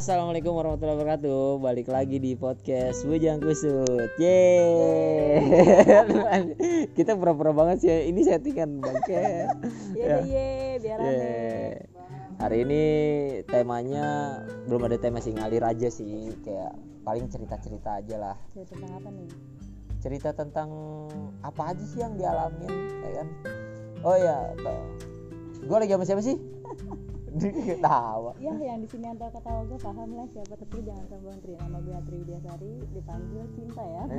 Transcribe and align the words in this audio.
Assalamualaikum 0.00 0.56
warahmatullahi 0.56 0.96
wabarakatuh. 0.96 1.60
Balik 1.60 1.92
lagi 1.92 2.16
di 2.16 2.32
podcast 2.32 3.04
Bujang 3.04 3.36
Kusut. 3.36 4.08
Yeay. 4.16 5.44
Kita 6.96 7.20
pura-pura 7.20 7.52
banget 7.52 7.84
sih. 7.84 8.08
Ini 8.08 8.20
settingan 8.24 8.80
bangke. 8.80 9.44
Iya 9.92 10.24
ye, 10.24 10.80
biar. 10.80 10.98
Hari 12.40 12.58
ini 12.64 12.84
temanya 13.44 14.40
belum 14.64 14.88
ada 14.88 14.96
tema 14.96 15.20
sih 15.20 15.36
ngalir 15.36 15.68
aja 15.68 15.92
sih 15.92 16.32
kayak 16.48 16.72
paling 17.04 17.28
cerita-cerita 17.28 18.00
aja 18.00 18.16
lah. 18.16 18.36
Cerita 18.56 18.72
tentang 18.72 18.92
apa 19.04 19.08
nih? 19.12 19.28
Cerita 20.00 20.30
tentang 20.32 20.68
apa 21.44 21.76
aja 21.76 21.84
sih 21.84 22.00
yang 22.00 22.16
dialamin 22.16 22.72
ya 23.04 23.10
kan. 23.20 23.28
Oh 24.00 24.16
ya, 24.16 24.48
gue 25.60 25.76
lagi 25.76 25.92
sama 25.92 26.08
siapa 26.08 26.24
sih? 26.24 26.40
Ketawa. 27.32 28.32
Ya, 28.36 28.50
yang 28.52 28.80
di 28.80 28.88
sini 28.88 29.06
antara 29.06 29.30
ketawa 29.30 29.62
gue 29.62 29.78
paham 29.78 30.10
lah 30.12 30.26
siapa 30.28 30.54
tapi 30.56 30.76
jangan 30.80 31.04
sombong 31.06 31.38
Tri. 31.40 31.54
Nama 31.54 31.78
gue 31.78 31.94
Atri 31.94 32.16
Widiasari, 32.18 32.72
dipanggil 32.90 33.44
cinta 33.52 33.82
ya. 33.82 34.04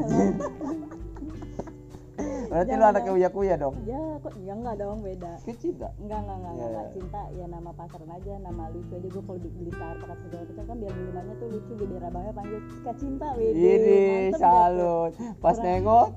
Berarti 2.21 2.70
lu 2.70 2.75
Jangan 2.77 2.91
anaknya 2.91 3.11
uya-kuya 3.13 3.55
dong. 3.55 3.75
ya 3.81 3.97
kok 4.20 4.35
ya 4.37 4.53
enggak 4.53 4.75
dong 4.77 4.99
beda. 5.01 5.31
Ke 5.41 5.53
cinta. 5.55 5.87
Enggak, 5.97 6.20
enggak, 6.21 6.37
enggak, 6.37 6.53
Iya, 6.53 6.65
enggak, 6.67 6.84
iya. 6.84 6.93
cinta 6.93 7.21
ya 7.34 7.45
nama 7.47 7.71
pasaran 7.71 8.11
aja, 8.11 8.34
nama 8.37 8.63
lucu 8.70 8.93
aja 8.93 9.07
gue 9.07 9.23
kalau 9.23 9.39
beli 9.41 9.71
Starbucks 9.71 10.21
segala 10.21 10.43
macam 10.43 10.63
kan 10.67 10.77
biar 10.77 10.93
minumannya 10.93 11.34
tuh 11.35 11.48
lucu 11.49 11.71
biar 11.81 12.03
abangnya 12.03 12.34
panggil 12.35 12.59
Kak 12.81 12.95
Cinta 12.95 13.27
wede. 13.34 13.55
Ini 13.55 13.98
tuh? 14.29 14.37
salut. 14.37 15.12
Pas 15.39 15.51
Kurang- 15.51 15.63
nengok 15.65 16.07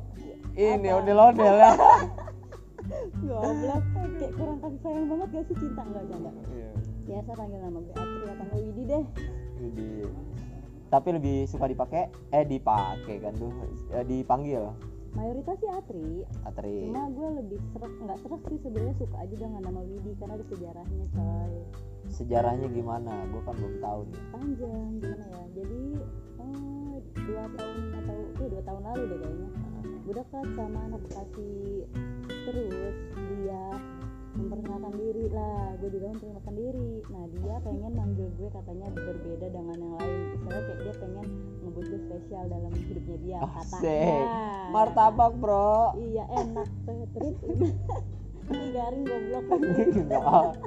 ini 0.55 0.89
Apa? 0.89 0.99
ondel-ondel 0.99 1.55
ya. 1.57 1.71
Goblok, 3.25 3.85
kayak 4.17 4.33
kurang 4.37 4.59
kasih 4.65 4.81
sayang 4.81 5.07
banget 5.13 5.29
gak 5.33 5.45
sih 5.51 5.57
cinta 5.61 5.83
enggak 5.85 6.05
canda. 6.09 6.31
Iya. 6.53 6.71
Biasa 7.05 7.31
panggil 7.37 7.61
nama 7.61 7.79
gue 7.85 7.95
Atri 7.95 8.27
atau 8.33 8.47
Widi 8.57 8.83
deh. 8.89 9.05
Jadi 9.61 9.89
tapi 10.95 11.09
lebih 11.11 11.51
suka 11.51 11.67
dipakai 11.67 12.07
eh 12.31 12.47
dipakai 12.47 13.19
kan 13.19 13.35
tuh 13.35 13.51
eh, 13.91 14.07
dipanggil 14.07 14.71
Mayoritas 15.15 15.57
sih 15.63 15.71
Atri, 15.71 16.09
Atri. 16.43 16.91
cuma 16.91 17.07
gue 17.09 17.29
lebih 17.39 17.59
serak 17.71 17.93
nggak 18.03 18.19
serak 18.21 18.43
sih 18.51 18.59
sebenarnya 18.61 18.95
suka 18.99 19.17
aja 19.23 19.35
dengan 19.39 19.61
nama 19.63 19.81
Widi 19.81 20.13
karena 20.19 20.35
ada 20.35 20.47
sejarahnya 20.51 21.07
coy 21.15 21.55
Sejarahnya 22.05 22.69
gimana? 22.69 23.13
Gue 23.33 23.43
kan 23.43 23.55
belum 23.57 23.77
tahu 23.81 24.01
nih. 24.11 24.23
panjang 24.29 24.89
gimana 25.01 25.25
ya 25.31 25.43
jadi 25.55 25.83
eh, 26.43 26.95
dua 27.25 27.45
tahun 27.57 27.79
atau 27.95 28.19
eh, 28.43 28.49
dua 28.53 28.63
tahun 28.67 28.83
lalu 28.85 29.03
deh 29.07 29.19
kayaknya 29.23 29.49
gue 30.05 30.15
dekat 30.21 30.47
sama 30.53 30.79
anak 30.85 31.01
bekasi 31.09 31.53
terus 32.29 32.97
dia 33.17 33.65
memperkenalkan 34.35 34.93
diri 34.99 35.25
lah. 35.31 35.75
Gue 35.79 35.89
juga 35.91 36.07
memperkenalkan 36.13 36.55
diri. 36.55 36.91
Nah 37.11 37.25
dia 37.31 37.55
pengen 37.63 37.93
manggil 37.95 38.29
gue 38.35 38.49
katanya 38.51 38.87
berbeda 38.93 39.47
dengan 39.49 39.77
yang 39.79 39.95
lain. 39.99 40.19
Misalnya 40.35 40.63
kayak 40.67 40.79
dia 40.83 40.95
pengen 40.99 41.27
ngebut 41.65 41.85
gue 41.89 42.01
spesial 42.07 42.45
dalam 42.51 42.73
hidupnya 42.75 43.17
dia 43.23 43.39
Asik. 43.41 43.55
katanya. 43.81 44.19
Martabak, 44.75 45.33
Bro. 45.39 45.79
iya 45.99 46.25
enak 46.35 46.69
terus 47.15 47.37
ini 48.45 48.67
garing 48.75 49.05
goblok. 49.07 49.45
Enggak. 49.55 50.47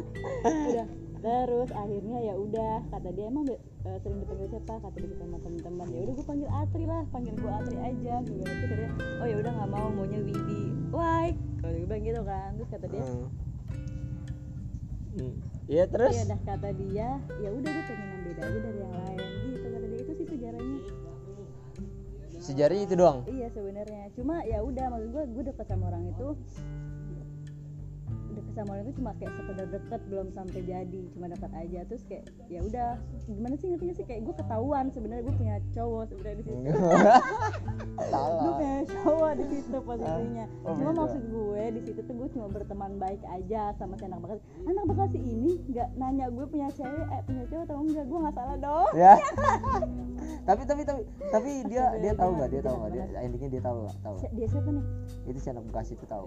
udah 0.68 0.88
terus 1.18 1.70
akhirnya 1.74 2.18
ya 2.30 2.34
udah 2.38 2.74
kata 2.94 3.10
dia 3.10 3.26
emang 3.28 3.50
eh, 3.50 3.98
sering 4.06 4.22
dipanggil 4.22 4.48
siapa? 4.54 4.74
Kata 4.80 4.98
dia 5.02 5.18
sama 5.18 5.38
teman-teman 5.42 5.88
ya 5.92 6.00
udah 6.08 6.14
gue 6.16 6.26
panggil 6.26 6.50
Atri 6.50 6.84
lah. 6.88 7.04
Panggil 7.12 7.34
gue 7.36 7.52
Atri 7.52 7.78
aja. 7.82 8.16
Gitu 8.24 8.44
dia 8.74 8.90
oh 9.22 9.28
ya 9.28 9.36
udah 9.42 9.52
nggak 9.52 9.70
mau 9.70 9.88
maunya 9.92 10.20
Widi 10.24 10.62
why? 10.94 11.36
Kalau 11.60 11.74
gue 11.74 11.86
bilang 11.90 12.04
gitu 12.06 12.22
kan. 12.24 12.50
Terus 12.56 12.70
kata 12.72 12.86
dia 12.88 13.04
Hmm. 13.04 13.28
Hmm. 15.18 15.36
Iya 15.68 15.84
terus. 15.90 16.16
ya 16.16 16.24
udah 16.24 16.40
kata 16.46 16.70
dia 16.78 17.10
ya 17.44 17.50
udah 17.52 17.70
gue 17.70 17.86
pengen 17.90 18.08
yang 18.08 18.24
beda 18.24 18.42
aja 18.42 18.60
dari 18.62 18.80
yang 18.80 18.94
lain 18.96 19.20
gitu 19.44 19.68
kata 19.68 19.86
dia 19.86 20.00
itu 20.00 20.14
sih 20.16 20.28
sejarahnya 20.30 20.80
Sejarahnya 22.38 22.84
itu 22.86 22.96
doang. 22.96 23.20
iya 23.28 23.48
sebenarnya 23.52 24.04
cuma 24.16 24.40
ya 24.46 24.64
udah 24.64 24.86
maksud 24.88 25.10
gue 25.12 25.24
gue 25.36 25.44
deket 25.52 25.66
sama 25.68 25.90
orang 25.92 26.08
itu 26.08 26.28
sama 28.58 28.74
orang 28.74 28.90
itu 28.90 28.96
cuma 28.98 29.12
kayak 29.22 29.34
sekedar 29.38 29.68
deket 29.70 30.02
belum 30.10 30.28
sampai 30.34 30.62
jadi 30.66 31.02
cuma 31.14 31.26
dekat 31.30 31.52
aja. 31.54 31.80
Terus 31.86 32.04
kayak 32.10 32.24
ya 32.50 32.60
udah 32.66 32.90
gimana 33.30 33.54
sih 33.56 33.68
ngertinya 33.70 33.94
sih? 33.94 34.06
Kayak 34.10 34.22
gue 34.26 34.36
ketahuan 34.42 34.86
sebenarnya 34.90 35.24
gue 35.30 35.36
punya 35.38 35.56
cowok 35.78 36.04
sebenarnya 36.10 36.38
di 36.42 36.46
situ. 36.50 36.58
Gue 37.98 38.52
punya 38.56 38.78
cowok 39.04 39.32
di 39.36 39.46
situ 39.50 39.78
posisinya. 39.82 40.46
Oh, 40.64 40.74
cuma 40.78 40.92
beda. 40.94 41.00
maksud 41.02 41.24
gue 41.28 41.64
di 41.74 41.82
situ 41.82 42.00
tuh 42.06 42.14
gue 42.14 42.30
cuma 42.30 42.46
berteman 42.48 42.92
baik 43.02 43.20
aja 43.26 43.74
sama 43.76 43.98
si 43.98 44.06
anak 44.06 44.22
bekasi. 44.22 44.42
Anak 44.64 44.86
bekasi 44.86 45.18
ini 45.18 45.58
nggak 45.68 45.90
nanya 45.98 46.30
gue 46.30 46.46
punya 46.46 46.70
cewek 46.72 47.08
eh 47.10 47.22
punya 47.26 47.44
cowok 47.50 47.64
atau 47.68 47.78
enggak 47.82 48.06
gue 48.06 48.20
nggak 48.22 48.36
salah 48.38 48.58
dong. 48.58 48.90
Ya. 48.96 49.14
Tapi 50.48 50.64
tapi 50.64 50.82
tapi 50.88 51.02
tapi 51.28 51.52
dia 51.68 51.92
dia 52.00 52.16
tahu 52.16 52.40
nggak 52.40 52.50
dia 52.56 52.62
tahu 52.64 52.76
nggak? 52.80 52.92
Dia 52.96 53.04
endingnya 53.20 53.50
dia 53.52 53.64
tahu 53.64 53.78
nggak? 53.84 53.96
Tahu 54.00 54.16
Si- 54.16 54.32
dia 54.32 54.48
siapa 54.48 54.70
nih? 54.72 54.86
Itu 55.28 55.40
si 55.44 55.48
anak 55.52 55.64
bekasi 55.68 55.92
itu 56.00 56.06
tahu. 56.08 56.26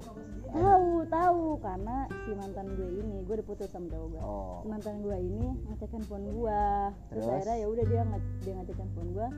Tahu 0.53 0.89
tahu. 1.09 1.45
Karena 1.57 1.97
si 2.20 2.31
mantan 2.32 2.66
gue 2.75 2.88
ini 2.92 3.16
gue 3.25 3.34
udah 3.34 3.47
putus 3.47 3.69
sama 3.69 3.88
cowok 3.88 4.06
gue. 4.12 4.20
Oh. 4.20 4.60
Si 4.60 4.66
mantan 4.69 4.94
gue 5.00 5.16
ini 5.16 5.48
ngecek 5.66 5.91
handphone 5.91 6.26
gue 6.28 6.62
terus, 7.08 7.25
Terus? 7.25 7.32
akhirnya 7.32 7.56
ya 7.56 7.66
udah 7.66 7.84
dia 7.84 8.00
nge 8.04 8.19
dia 8.41 8.53
ngecek 8.54 8.76
handphone 8.76 9.10
gue 9.10 9.28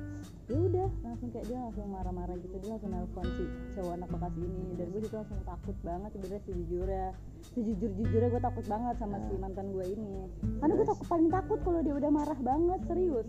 ya 0.51 0.59
udah 0.59 0.89
langsung 1.01 1.29
kayak 1.31 1.47
dia 1.47 1.59
langsung 1.59 1.87
marah-marah 1.89 2.37
gitu 2.37 2.57
dia 2.59 2.71
langsung 2.71 2.91
nelfon 2.91 3.27
si 3.39 3.45
cowok 3.73 3.93
anak 3.95 4.09
bekasi 4.11 4.41
ini. 4.41 4.65
Dan 4.75 4.87
gue 4.91 5.01
juga 5.01 5.17
langsung 5.23 5.41
takut 5.43 5.77
banget 5.81 6.11
sebenarnya 6.13 6.43
sejujurnya. 6.45 7.07
Sejujur 7.53 7.91
jujurnya 7.95 8.29
gue 8.29 8.43
takut 8.43 8.65
banget 8.67 8.95
sama 8.99 9.17
si 9.23 9.35
mantan 9.39 9.67
gue 9.71 9.85
ini. 9.87 10.17
Karena 10.59 10.73
gue 10.75 10.87
takut 10.87 11.07
paling 11.07 11.29
takut 11.29 11.59
kalau 11.63 11.81
dia 11.81 11.95
udah 11.95 12.11
marah 12.11 12.39
banget 12.39 12.81
serius. 12.87 13.29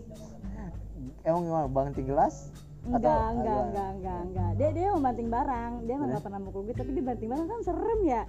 Emang 1.22 1.42
gimana 1.42 1.68
banting 1.68 2.04
gelas? 2.04 2.52
Enggak 2.84 3.00
Atau 3.00 3.32
enggak 3.32 3.32
agak- 3.32 3.64
enggak 3.64 3.88
enggak 3.96 4.18
enggak. 4.20 4.50
Dia 4.60 4.68
dia 4.70 4.86
mau 4.92 5.00
banting 5.00 5.28
barang 5.32 5.72
dia 5.84 5.94
nggak 5.96 6.20
pernah 6.20 6.40
mukul 6.42 6.60
gue 6.68 6.74
tapi 6.76 6.90
dia 6.92 7.04
banting 7.04 7.28
barang 7.32 7.46
kan 7.48 7.60
serem 7.64 8.00
ya 8.04 8.22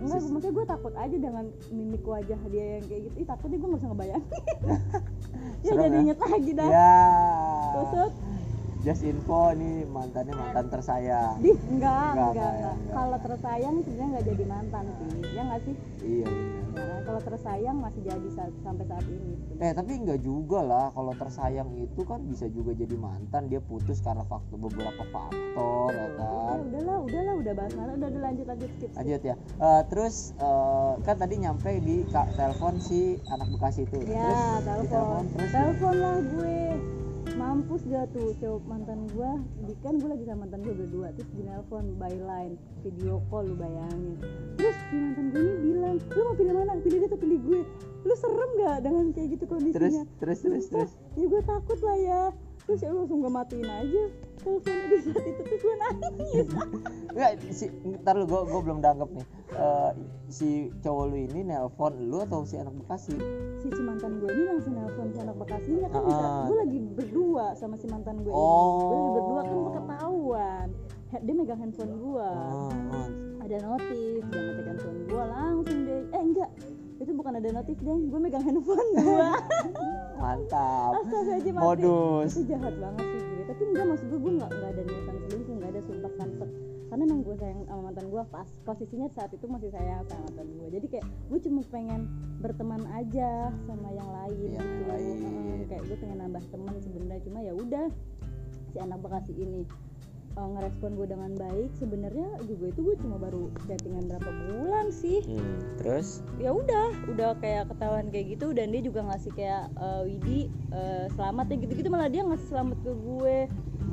enggak 0.00 0.20
maksudnya 0.32 0.52
gue 0.56 0.64
takut 0.66 0.94
aja 0.96 1.16
dengan 1.16 1.44
mimik 1.68 2.04
wajah 2.04 2.40
dia 2.48 2.64
yang 2.80 2.84
kayak 2.88 3.02
gitu. 3.08 3.14
Ih 3.20 3.26
takutnya 3.28 3.56
gue 3.60 3.68
nggak 3.68 3.80
bisa 3.80 3.88
ngebayangin. 3.92 4.30
Ya 5.60 5.76
Serem 5.76 5.82
jadi 5.84 5.96
ya? 5.96 6.02
inget 6.04 6.18
lagi 6.20 6.50
dah. 6.56 6.68
Ya. 6.72 7.00
Kusut 7.76 8.12
just 8.80 9.02
info 9.02 9.52
nih 9.52 9.84
mantannya 9.86 10.32
mantan 10.32 10.66
tersayang 10.68 11.36
di 11.38 11.52
enggak 11.68 11.68
Enggak, 11.68 12.00
enggak 12.10 12.30
enggak, 12.30 12.50
enggak, 12.50 12.74
enggak. 12.74 12.94
kalau 12.94 13.18
tersayang 13.20 13.74
sebenarnya 13.78 14.08
nggak 14.10 14.24
jadi 14.26 14.44
mantan 14.46 14.84
sih 14.90 15.10
ya 15.30 15.42
nggak 15.44 15.60
sih 15.62 15.74
iya 16.02 16.26
benar 16.26 16.58
Nah, 16.70 17.02
kalau 17.02 17.18
tersayang 17.20 17.76
masih 17.76 18.00
jadi 18.00 18.28
saat- 18.30 18.54
sampai 18.62 18.86
saat 18.86 19.02
ini. 19.02 19.34
Eh 19.58 19.74
tapi 19.74 19.90
enggak 19.92 20.22
juga 20.22 20.62
lah 20.62 20.86
kalau 20.90 21.10
tersayang 21.12 21.66
itu 21.74 22.06
kan 22.06 22.22
bisa 22.22 22.46
juga 22.46 22.70
jadi 22.72 22.94
mantan 22.94 23.50
dia 23.50 23.58
putus 23.58 23.98
karena 23.98 24.22
faktor 24.22 24.54
beberapa 24.56 25.02
faktor 25.04 25.90
ya 25.90 26.06
kan. 26.14 26.46
Ya, 26.46 26.62
udahlah 26.62 26.98
udahlah 27.02 27.34
udah 27.36 27.52
bahas 27.52 27.72
mana 27.74 27.90
udah 27.92 28.08
udah 28.08 28.22
lanjut 28.22 28.46
lanjut 28.46 28.70
skip. 28.70 28.90
Lanjut 28.94 29.20
ya. 29.20 29.34
Eh, 29.34 29.82
terus 29.84 30.14
eh, 30.38 30.92
kan 31.02 31.16
tadi 31.18 31.34
nyampe 31.36 31.70
di 31.76 31.96
telepon 32.06 32.74
si 32.78 33.00
anak 33.26 33.50
Bekasi 33.50 33.80
itu. 33.82 33.98
ya 34.06 34.30
terus 34.62 34.86
telepon 34.86 35.24
telepon 35.50 35.94
lah 35.96 36.16
gue 36.22 36.58
mampus 37.38 37.82
gak 37.86 38.10
tuh 38.14 38.34
cowok 38.40 38.62
mantan 38.66 39.06
gue 39.12 39.30
di 39.66 39.74
kan 39.84 39.98
gue 39.98 40.08
lagi 40.10 40.24
sama 40.26 40.46
mantan 40.46 40.60
gue 40.66 40.74
berdua 40.74 41.08
terus 41.14 41.30
di 41.34 41.42
nelpon 41.46 41.84
by 41.98 42.14
line 42.14 42.54
video 42.82 43.22
call 43.28 43.46
lu 43.46 43.54
bayangin. 43.54 44.16
Terus 44.58 44.76
si 44.88 44.96
mantan 44.96 45.26
gue 45.30 45.42
ini 45.42 45.54
bilang 45.62 45.96
lu 46.00 46.20
mau 46.26 46.34
pilih 46.34 46.54
mana? 46.54 46.72
Pilih 46.80 46.98
dia 47.02 47.08
atau 47.10 47.20
pilih 47.20 47.38
gue? 47.44 47.60
Lu 48.06 48.14
serem 48.16 48.50
gak 48.64 48.76
dengan 48.82 49.04
kayak 49.12 49.28
gitu 49.36 49.44
terus 49.44 49.52
kondisinya 49.52 50.04
terus 50.18 50.38
terus 50.40 50.64
terus. 50.70 50.92
ya 51.18 51.24
gue 51.28 51.42
takut 51.44 51.78
lah 51.82 51.98
ya. 51.98 52.22
Terus 52.66 52.78
ya 52.82 52.88
udah 52.92 52.98
langsung 53.02 53.18
gue 53.22 53.32
matiin 53.32 53.70
aja 53.70 54.02
teleponnya 54.40 54.64
di 54.90 55.06
saat 55.06 55.24
itu 55.24 55.42
terus 55.42 55.60
gue 55.60 55.76
nangis 55.76 56.46
Enggak 57.10 57.30
si 57.50 57.64
ntar 57.98 58.14
lu 58.14 58.24
gua, 58.24 58.42
gua 58.44 58.60
belum 58.62 58.78
danggep 58.78 59.10
nih. 59.10 59.26
Eh, 59.50 59.90
si 60.28 60.48
cowok 60.78 61.04
lu 61.06 61.16
ini 61.20 61.40
nelpon 61.44 61.92
lu 62.00 62.18
atau 62.20 62.42
si 62.42 62.54
anak 62.54 62.70
Bekasi? 62.72 63.18
si, 63.58 63.66
si 63.66 63.82
mantan 63.82 64.16
gue 64.16 64.30
ini 64.30 64.44
langsung 64.46 64.72
nelpon 64.72 65.10
si 65.10 65.18
anak 65.18 65.36
bekasinya 65.36 65.88
kan 65.88 66.00
bisa 66.00 66.22
Ah. 66.22 66.44
gue 66.46 66.56
lagi 66.56 66.78
berdua 66.94 67.44
sama 67.52 67.74
si 67.74 67.84
mantan 67.84 68.16
gue 68.18 68.30
ini 68.30 68.38
Oh. 68.38 68.78
gue 68.78 68.94
lagi 68.94 69.10
berdua 69.12 69.40
kan 69.42 69.52
gue 69.52 69.72
ketahuan 69.74 70.66
dia 71.12 71.34
megang 71.34 71.58
handphone 71.58 71.92
gue 71.92 72.28
Oh, 72.30 72.70
oh. 72.70 73.06
ada 73.42 73.56
notif 73.60 73.98
dia 74.22 74.40
ngecek 74.40 74.66
handphone 74.66 74.98
gue 75.04 75.24
langsung 75.26 75.78
deh 75.82 76.02
eh 76.08 76.22
enggak 76.22 76.50
itu 77.10 77.18
bukan 77.18 77.34
ada 77.34 77.48
notif 77.52 77.76
deh 77.76 77.90
gue 78.06 78.20
megang 78.22 78.38
handphone 78.40 78.88
gue 78.94 79.28
Mantap. 80.22 80.90
Astagfirullahaladzim 80.94 81.54
mati. 81.54 81.64
Modus. 81.66 82.30
itu 82.30 82.42
jahat 82.46 82.74
banget 82.76 83.04
sih 83.04 83.20
gue 83.26 83.44
tapi 83.44 83.62
enggak 83.66 83.84
maksud 83.84 84.06
gue 84.06 84.20
gue 84.20 84.32
nggak 84.38 84.50
nggak 84.52 84.70
ada 84.70 84.82
niatan 84.84 85.14
selingkuh 85.18 85.54
nggak 85.58 85.70
ada 85.70 85.80
sumpah 85.82 86.12
sansek 86.14 86.50
karena 86.86 87.02
emang 87.04 87.20
gue 87.22 87.36
sayang 87.36 87.60
sama 87.64 87.80
mantan 87.84 88.06
gue 88.06 88.22
pas 88.28 88.48
posisinya 88.60 89.08
saat 89.10 89.30
itu 89.30 89.46
masih 89.46 89.70
sayang 89.70 90.02
sama 90.04 90.22
mantan 90.24 90.46
gue 90.52 90.68
jadi 90.70 90.86
kayak 90.88 91.06
gue 91.26 91.38
cuma 91.40 91.60
pengen 91.66 92.00
berteman 92.38 92.82
aja 92.92 93.30
sama 93.64 93.88
yang 93.90 94.06
lain 94.08 94.36
Iya, 94.40 94.54
yang 94.54 94.66
gitu. 94.68 94.84
lain. 94.86 95.16
Heeh, 95.18 95.60
kayak 95.66 95.82
gue 95.84 95.96
pengen 95.98 96.18
nambah 96.20 96.42
teman 96.46 96.74
sebenarnya 96.78 97.22
cuma 97.22 97.38
ya 97.40 97.52
udah 97.52 97.86
si 98.68 98.78
anak 98.78 98.98
bekasi 99.00 99.32
ini 99.34 99.62
uh, 100.36 100.48
ngerespon 100.56 100.94
gue 100.94 101.06
dengan 101.08 101.32
baik 101.34 101.70
sebenarnya 101.74 102.28
juga 102.46 102.70
itu 102.70 102.80
gue 102.84 102.96
cuma 103.02 103.16
baru 103.18 103.50
chattingan 103.66 104.06
berapa 104.06 104.30
bulan 104.30 104.86
sih. 104.94 105.24
Hmm, 105.26 105.58
terus? 105.80 106.22
Ya 106.38 106.54
udah 106.54 106.94
udah 107.10 107.34
kayak 107.42 107.70
ketahuan 107.72 108.12
kayak 108.14 108.38
gitu 108.38 108.54
dan 108.54 108.70
dia 108.70 108.82
juga 108.84 109.00
ngasih 109.06 109.32
kayak 109.34 109.64
eh, 109.74 110.02
Widi 110.06 110.38
eh, 110.70 111.06
selamat 111.14 111.46
ya 111.50 111.56
gitu-gitu 111.66 111.88
malah 111.90 112.10
dia 112.10 112.22
ngasih 112.22 112.48
selamat 112.50 112.78
ke 112.82 112.92
gue. 112.94 113.38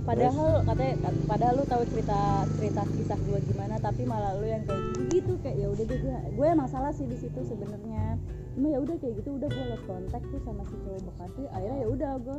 Padahal 0.07 0.63
katanya 0.63 0.94
kat- 1.04 1.24
padahal 1.28 1.54
lu 1.60 1.66
tahu 1.68 1.84
cerita 1.92 2.19
cerita 2.56 2.81
kisah 2.95 3.19
gue 3.28 3.40
gimana 3.51 3.75
tapi 3.75 4.07
malah 4.07 4.40
lu 4.40 4.48
yang 4.48 4.63
kayak 4.63 4.83
gitu 5.12 5.36
kayak 5.44 5.57
ya 5.60 5.68
udah 5.68 5.83
deh 5.83 6.00
gue 6.00 6.16
gue 6.31 6.48
emang 6.48 6.69
salah 6.72 6.95
sih 6.95 7.04
di 7.04 7.18
situ 7.19 7.40
sebenarnya. 7.44 8.16
Cuma 8.56 8.72
ya 8.72 8.80
udah 8.80 8.95
kayak 8.98 9.19
gitu 9.19 9.36
udah 9.36 9.50
gue 9.51 9.63
lost 9.68 9.83
kontak 9.83 10.24
tuh 10.31 10.40
sama 10.48 10.63
si 10.72 10.75
cowok 10.81 11.01
bekasi 11.12 11.44
akhirnya 11.51 11.78
ya 11.83 11.88
udah 11.92 12.12
gue 12.24 12.38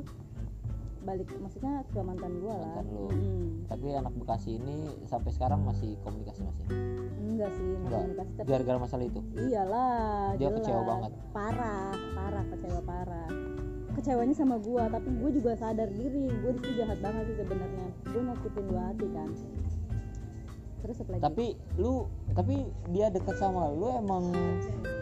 balik 1.08 1.28
maksudnya 1.34 1.72
ke 1.87 1.99
mantan 1.99 2.32
gue 2.37 2.52
lah 2.52 2.69
Mantan 2.70 2.87
lu. 2.87 3.05
Mm. 3.08 3.46
tapi 3.64 3.87
anak 3.90 4.12
Bekasi 4.14 4.50
ini 4.55 4.76
sampai 5.05 5.31
sekarang 5.32 5.60
masih 5.62 5.96
komunikasi 5.99 6.40
masih 6.43 6.64
enggak 7.19 7.50
sih 7.50 7.64
nggak 7.64 7.81
Enggak. 7.81 7.99
komunikasi 7.99 8.31
tapi 8.34 8.46
gara-gara 8.46 8.78
masalah 8.78 9.05
itu 9.06 9.20
iyalah 9.34 9.96
Dia 10.34 10.40
jelas. 10.44 10.56
kecewa 10.58 10.82
banget. 10.84 11.10
parah 11.32 11.88
parah 12.12 12.44
kecewa 12.46 12.81
parah 12.82 13.28
kecewanya 13.90 14.31
sama 14.32 14.56
gua 14.58 14.87
tapi 14.87 15.08
gue 15.10 15.31
juga 15.32 15.52
sadar 15.55 15.88
diri 15.90 16.28
gue 16.28 16.50
itu 16.55 16.70
jahat 16.76 16.99
banget 17.00 17.25
sih 17.26 17.37
sebenarnya 17.37 17.87
gue 18.05 18.20
nyakitin 18.22 18.64
dua 18.64 18.82
hati 18.87 19.06
kan 19.10 19.28
terus 20.78 20.96
apa 20.96 21.10
lagi 21.10 21.22
tapi 21.25 21.46
lu 21.75 22.06
tapi 22.31 22.55
dia 22.88 23.06
dekat 23.08 23.34
sama 23.34 23.66
lu 23.69 23.99
emang 23.99 24.31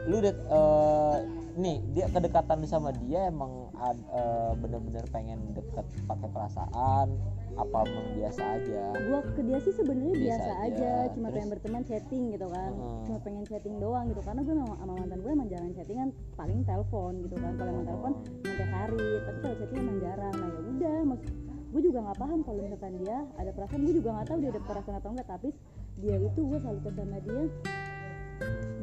lu 0.07 0.17
dek 0.19 0.33
eh, 0.33 1.17
nih 1.57 1.81
dia 1.91 2.07
kedekatan 2.07 2.61
lu 2.61 2.67
sama 2.67 2.93
dia 2.95 3.27
emang 3.27 3.49
ad, 3.75 3.97
eh, 3.97 4.53
bener-bener 4.57 5.05
pengen 5.09 5.41
deket 5.51 5.85
pakai 6.05 6.29
perasaan 6.29 7.09
apa 7.57 7.77
emang 7.83 8.09
biasa 8.15 8.43
aja 8.61 8.85
gue 8.93 9.21
ke 9.33 9.41
dia 9.41 9.59
sih 9.59 9.73
sebenarnya 9.73 10.13
Biasa 10.13 10.21
biasa, 10.21 10.53
aja. 10.61 10.69
aja, 10.69 10.93
cuma 11.11 11.25
Terus? 11.25 11.35
pengen 11.35 11.49
berteman 11.49 11.83
chatting 11.83 12.25
gitu 12.31 12.47
kan 12.47 12.71
Hmm. 12.71 13.03
cuma 13.03 13.19
pengen 13.21 13.45
chatting 13.45 13.77
doang 13.77 14.05
gitu 14.07 14.21
karena 14.21 14.41
gue 14.43 14.55
sama, 14.55 14.75
sama 14.77 14.93
mantan 14.95 15.19
gue 15.19 15.33
emang 15.33 15.49
jarang 15.49 15.73
chattingan 15.73 16.09
paling 16.37 16.61
telepon 16.63 17.13
gitu 17.25 17.35
kan 17.35 17.53
kalau 17.57 17.71
emang 17.73 17.87
telepon 17.87 18.13
tiap 18.45 18.71
hari 18.71 19.09
tapi 19.23 19.39
kalau 19.41 19.57
chatting 19.57 19.81
emang 19.81 19.99
jarang 19.99 20.35
nah 20.35 20.49
ya 20.49 20.61
udah 20.61 20.99
maksud 21.07 21.33
gue 21.67 21.81
juga 21.83 21.99
nggak 22.03 22.19
paham 22.19 22.39
kalau 22.41 22.61
misalkan 22.63 22.95
dia 23.01 23.17
ada 23.35 23.51
perasaan 23.51 23.81
gue 23.83 23.95
juga 23.95 24.09
nggak 24.13 24.27
tahu 24.27 24.39
dia 24.39 24.51
ada 24.51 24.63
perasaan 24.63 24.97
atau 24.97 25.11
enggak 25.11 25.29
tapi 25.29 25.49
dia 25.97 26.17
itu 26.21 26.41
gue 26.43 26.59
selalu 26.61 26.81
sama 26.85 27.19
dia 27.19 27.41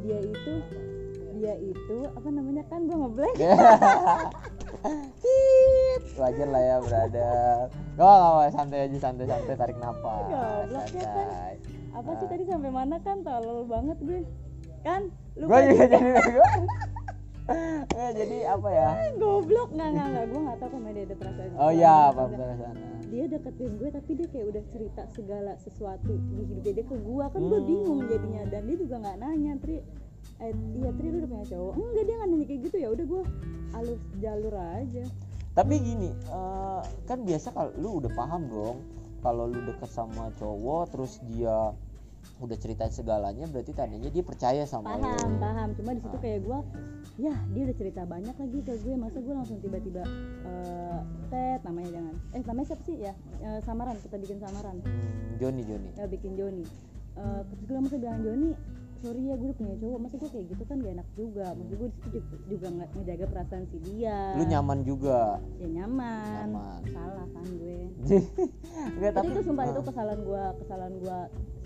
dia 0.01 0.17
itu 0.19 0.53
dia 1.43 1.55
itu 1.59 1.97
apa 2.07 2.29
namanya 2.29 2.63
kan 2.65 2.87
gue 2.87 2.95
ngeblank 2.95 3.35
Tit, 5.19 6.01
wajar 6.15 6.47
lah 6.49 6.61
ya 6.61 6.77
brother. 6.79 7.67
Gak 7.93 8.03
apa 8.09 8.49
santai 8.49 8.79
aja 8.81 8.97
santai 9.01 9.25
santai 9.25 9.53
tarik 9.53 9.77
napas 9.77 10.23
Goblok 10.25 10.87
ya, 10.89 11.03
kan? 11.03 11.03
santai. 11.05 11.53
Apa 11.93 12.09
sih 12.17 12.27
tadi 12.27 12.43
sampai 12.43 12.71
mana 12.71 12.95
kan? 12.97 13.21
Tolol 13.21 13.63
banget 13.63 13.97
gue 13.99 14.19
kan? 14.81 15.01
Lu 15.35 15.45
gue 15.45 15.59
juga 15.69 15.85
jadi 15.85 16.09
gue 16.09 16.47
Eh, 17.93 18.11
jadi 18.13 18.37
apa 18.49 18.69
ya? 18.71 18.89
Goblok. 19.13 19.69
Nggak 19.69 19.89
nggak 19.93 20.07
nggak. 20.09 20.25
Gue 20.25 20.41
nggak 20.41 20.57
tahu 20.57 20.69
dia 20.85 21.03
ada 21.03 21.15
perasaan 21.17 21.49
oh 21.55 21.71
iya 21.71 21.93
apa 22.07 22.21
perasaan. 22.23 22.39
perasaan 22.39 22.75
dia 23.03 23.25
deketin 23.29 23.71
gue 23.77 23.89
tapi 23.91 24.11
dia 24.15 24.27
kayak 24.27 24.45
udah 24.49 24.63
cerita 24.67 25.01
segala 25.07 25.53
sesuatu 25.55 26.11
di 26.17 26.41
hidupnya 26.41 26.71
dia 26.73 26.85
ke 26.87 26.97
gue 26.97 27.25
kan 27.27 27.39
gue 27.39 27.59
Hmm. 27.61 27.69
bingung 27.69 27.99
jadinya 28.09 28.41
dan 28.47 28.61
dia 28.65 28.73
juga 28.75 28.95
nggak 28.97 29.17
nanya 29.19 29.53
tri 29.59 29.75
eh, 30.39 30.51
iya 30.75 30.89
tri 30.93 31.07
lu 31.07 31.17
udah 31.19 31.29
punya 31.29 31.45
cowok. 31.47 31.73
Enggak 31.75 32.03
dia 32.03 32.15
nggak 32.15 32.29
nanya 32.29 32.45
kayak 32.45 32.61
gitu. 32.65 32.75
Ya 32.77 32.89
udah 32.91 33.05
gue 33.05 33.21
alur 33.73 33.97
jalur 34.17 34.53
aja. 34.53 35.03
Tapi 35.53 35.73
gini 35.77 36.09
eh, 36.11 36.81
kan 37.05 37.19
biasa 37.21 37.47
kalau 37.51 37.71
lu 37.77 37.89
udah 38.03 38.11
paham 38.13 38.41
dong. 38.47 38.77
Kalau 39.19 39.47
lu 39.47 39.59
deket 39.63 39.87
sama 39.87 40.35
cowok 40.35 40.83
terus 40.91 41.23
dia 41.31 41.71
udah 42.39 42.55
cerita 42.55 42.87
segalanya 42.87 43.43
berarti 43.51 43.75
tadinya 43.75 44.07
dia 44.07 44.23
percaya 44.23 44.63
sama 44.63 44.95
paham 44.95 45.11
lu. 45.31 45.39
Paham 45.39 45.69
cuma 45.75 45.91
di 45.91 46.01
situ 46.03 46.17
Ah. 46.17 46.21
kayak 46.23 46.39
gue 46.43 46.59
ya 47.19 47.35
dia 47.51 47.61
udah 47.67 47.77
cerita 47.77 48.01
banyak 48.03 48.35
lagi 48.35 48.59
ke 48.63 48.73
gue. 48.79 48.95
Masa 48.95 49.17
gue 49.19 49.31
langsung 49.31 49.59
tiba-tiba 49.59 50.03
eh 50.43 50.99
tet 51.31 51.63
namanya 51.63 51.99
jangan. 51.99 52.15
Eh 52.31 52.41
namanya 52.43 52.67
siapa 52.67 52.83
sih? 52.83 52.95
Ya 52.99 53.13
Eh, 53.39 53.59
samaran. 53.61 53.95
Kita 53.99 54.15
bikin 54.17 54.39
samaran. 54.39 54.75
Hmm, 54.83 55.35
Joni 55.39 55.61
Joni. 55.63 55.89
Ya 55.95 56.07
bikin 56.07 56.35
Joni. 56.35 56.63
Eh 57.15 57.39
terus 57.47 57.61
gue 57.63 57.77
masa 57.77 57.95
bilang 57.95 58.19
Joni 58.19 58.51
sorry 59.03 59.21
ya 59.27 59.35
gue 59.35 59.47
udah 59.51 59.57
punya 59.59 59.75
cowok. 59.83 59.99
Masa 59.99 60.15
gue 60.15 60.29
kayak 60.31 60.45
gitu 60.55 60.63
kan 60.63 60.75
gak 60.79 60.93
enak 60.95 61.07
juga. 61.19 61.45
Maksud 61.51 61.75
gue 61.75 61.89
di 61.91 61.97
situ 61.99 62.07
juga, 62.15 62.35
juga 62.47 62.67
nggak 62.71 62.89
ngejaga 62.95 63.25
perasaan 63.27 63.63
si 63.67 63.77
dia. 63.83 64.17
Lu 64.39 64.43
nyaman 64.47 64.79
juga? 64.87 65.19
Ya 65.59 65.67
nyaman. 65.67 66.47
Nyaman. 66.47 66.79
salah 66.87 67.27
kan 67.35 67.45
gue. 67.51 67.79
Enggak 68.95 69.11
tapi, 69.11 69.27
tapi 69.27 69.27
itu 69.35 69.41
sumpah 69.43 69.65
eh, 69.67 69.71
itu 69.75 69.81
kesalahan 69.83 70.19
gue 70.23 70.43
kesalahan 70.63 70.93
gue 70.95 71.17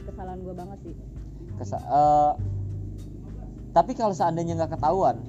kesalahan 0.10 0.40
gue 0.42 0.54
banget 0.58 0.80
sih. 0.82 0.96
Kesa- 1.62 1.86
eh, 1.86 2.32
tapi 3.78 3.92
kalau 3.94 4.14
seandainya 4.18 4.58
nggak 4.58 4.74
ketahuan 4.74 5.22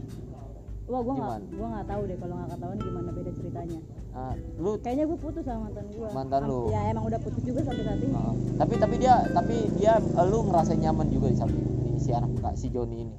wah 0.88 1.04
gue 1.04 1.14
nggak 1.20 1.38
gue 1.52 1.66
nggak 1.68 1.86
tahu 1.86 2.02
deh 2.08 2.16
kalau 2.16 2.34
nggak 2.40 2.50
ketahuan 2.56 2.78
gimana 2.80 3.10
beda 3.12 3.32
ceritanya. 3.36 3.80
Eh, 4.08 4.34
lu 4.56 4.70
kayaknya 4.80 5.04
gue 5.04 5.18
putus 5.20 5.44
sama 5.44 5.68
mantan 5.68 5.84
gue 5.92 6.08
Mantan 6.16 6.40
lu? 6.48 6.72
ya 6.72 6.80
emang 6.88 7.04
udah 7.12 7.20
putus 7.20 7.42
juga 7.44 7.60
sampai 7.60 7.84
saat 7.84 8.00
ini. 8.00 8.16
Eh, 8.16 8.34
tapi 8.56 8.74
tapi 8.80 8.94
dia 8.96 9.14
tapi 9.36 9.56
dia 9.76 10.00
eh, 10.00 10.26
lu 10.26 10.48
ngerasa 10.48 10.72
nyaman 10.80 11.12
juga 11.12 11.28
di 11.28 11.36
samping 11.36 11.77
si 11.98 12.10
anak 12.14 12.30
Kak, 12.38 12.54
si 12.54 12.70
Joni 12.70 13.04
ini. 13.04 13.16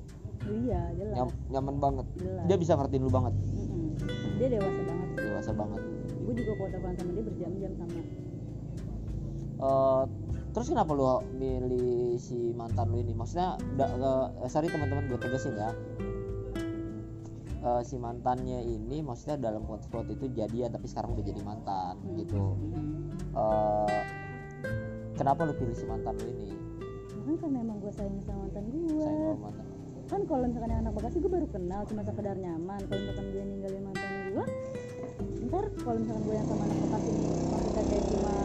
Iya 0.48 0.81
jelas. 0.96 1.16
Nyam- 1.20 1.38
nyaman 1.52 1.76
banget. 1.78 2.08
Jelas. 2.18 2.46
Dia 2.48 2.58
bisa 2.58 2.74
ngertiin 2.74 3.04
lu 3.04 3.12
banget. 3.12 3.34
Mm-mm. 3.36 4.40
dia 4.40 4.48
dewasa 4.50 4.81
banget. 4.81 5.10
Dewasa 5.20 5.52
banget. 5.52 5.81
Gue 6.24 6.34
juga 6.34 6.52
kalau 6.56 6.70
telepon 6.72 6.94
sama 6.96 7.12
dia 7.12 7.24
berjam-jam 7.28 7.72
sama. 7.76 8.02
Eh, 9.60 10.04
terus 10.50 10.68
kenapa 10.72 10.92
lu 10.96 11.06
milih 11.36 12.16
si 12.18 12.56
mantan 12.56 12.88
lu 12.88 13.04
ini? 13.04 13.12
Maksudnya 13.12 13.60
da- 13.76 13.92
eh, 14.40 14.50
sorry 14.50 14.72
teman-teman 14.72 15.12
gue 15.12 15.20
tegasin 15.20 15.60
ya. 15.60 15.72
Eh, 17.60 17.81
si 17.84 18.00
mantannya 18.00 18.64
ini 18.64 19.04
maksudnya 19.04 19.36
dalam 19.36 19.68
konteks 19.68 19.92
waktu 19.92 20.16
itu 20.16 20.31
jadian 20.31 20.72
tapi 20.72 20.88
sekarang 20.88 21.12
udah 21.12 21.26
jadi 21.28 21.42
mantan 21.44 22.00
gitu. 22.16 22.56
Eh, 23.36 24.02
kenapa 25.20 25.44
lu 25.44 25.54
pilih 25.54 25.76
si 25.76 25.84
mantan 25.84 26.16
lu 26.16 26.31
ini 26.31 26.56
kan 27.30 27.38
karena 27.46 27.58
emang 27.62 27.78
gue 27.78 27.94
sayang 27.94 28.18
sama 28.26 28.50
mantan 28.50 28.64
gue 28.74 28.81
sayang 29.06 29.22
sama 29.22 29.42
mantan. 29.54 29.66
Kan 30.10 30.22
kalau 30.26 30.44
misalkan 30.50 30.70
yang 30.74 30.81
anak 30.81 30.94
bekasi 30.98 31.16
gue 31.22 31.30
baru 31.30 31.48
kenal 31.54 31.81
cuma 31.86 32.02
sekedar 32.02 32.36
nyaman. 32.42 32.80
Kalau 32.90 33.00
misalkan 33.06 33.26
gue 33.30 33.44
ninggalin 33.46 33.84
mantan 33.86 34.10
gue 34.34 34.46
ntar 35.50 35.66
kalau 35.86 35.98
misalkan 36.02 36.24
gue 36.26 36.36
yang 36.42 36.48
sama 36.50 36.62
anak 36.66 36.80
bekasi 36.90 37.10
ini 37.14 37.30
maksudnya 37.54 37.84
kayak 37.86 38.06
cuma 38.10 38.36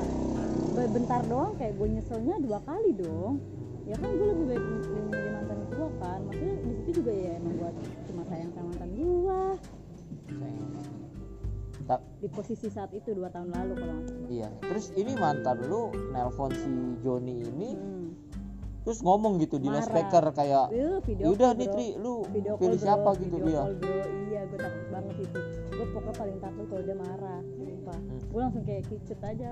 be- 0.76 0.92
bentar 0.92 1.22
doang 1.24 1.52
kayak 1.56 1.72
gue 1.80 1.88
nyeselnya 1.96 2.34
dua 2.44 2.58
kali 2.68 2.90
dong. 2.92 3.34
Ya 3.88 3.96
kan 3.96 4.10
gue 4.12 4.26
lebih 4.36 4.44
baik 4.52 4.64
milih 4.68 5.32
mantan 5.32 5.58
gue 5.64 5.88
kan. 6.04 6.18
Maksudnya 6.28 6.54
di 6.60 6.72
situ 6.76 6.90
juga 7.00 7.12
ya 7.16 7.30
emang 7.40 7.54
gue 7.56 7.70
cuma 8.12 8.22
sayang 8.28 8.50
sama 8.52 8.66
mantan 8.68 8.90
gue 8.92 9.40
sayang. 10.28 10.72
Ta- 11.84 12.04
di 12.20 12.28
posisi 12.32 12.68
saat 12.68 12.92
itu 12.96 13.12
dua 13.16 13.28
tahun 13.32 13.48
lalu 13.48 13.72
kalau 13.80 13.94
nggak 13.96 14.08
salah. 14.12 14.28
Iya 14.28 14.48
terus 14.60 14.86
ini 14.92 15.12
mantan 15.16 15.56
lu 15.64 15.88
nelpon 16.12 16.52
si 16.52 16.72
Joni 17.00 17.44
ini 17.44 17.70
hmm. 17.76 18.03
Terus 18.84 18.98
ngomong 19.00 19.40
gitu 19.40 19.56
di 19.56 19.66
loudspeaker 19.66 20.24
kayak 20.30 20.66
video 21.02 21.32
udah 21.32 21.50
nih 21.52 21.66
bro. 21.66 21.74
Tri 21.74 21.86
lu 21.96 22.14
video 22.28 22.52
pilih 22.54 22.76
call, 22.76 22.84
siapa 22.84 23.10
bro. 23.10 23.18
gitu 23.18 23.36
video 23.38 23.48
iya 23.48 23.62
call, 23.62 23.74
bro 23.74 23.96
iya 24.24 24.40
gue 24.44 24.58
takut 24.60 24.86
banget 24.88 25.14
itu 25.18 25.38
gue 25.74 25.86
pokoknya 25.90 26.14
paling 26.14 26.38
takut 26.38 26.64
kalau 26.68 26.82
dia 26.82 26.96
marah 26.96 27.40
sumpah 27.50 27.98
Hmm. 27.98 28.20
gue 28.22 28.40
langsung 28.40 28.62
kayak 28.62 28.82
kicut 28.86 29.20
aja 29.20 29.50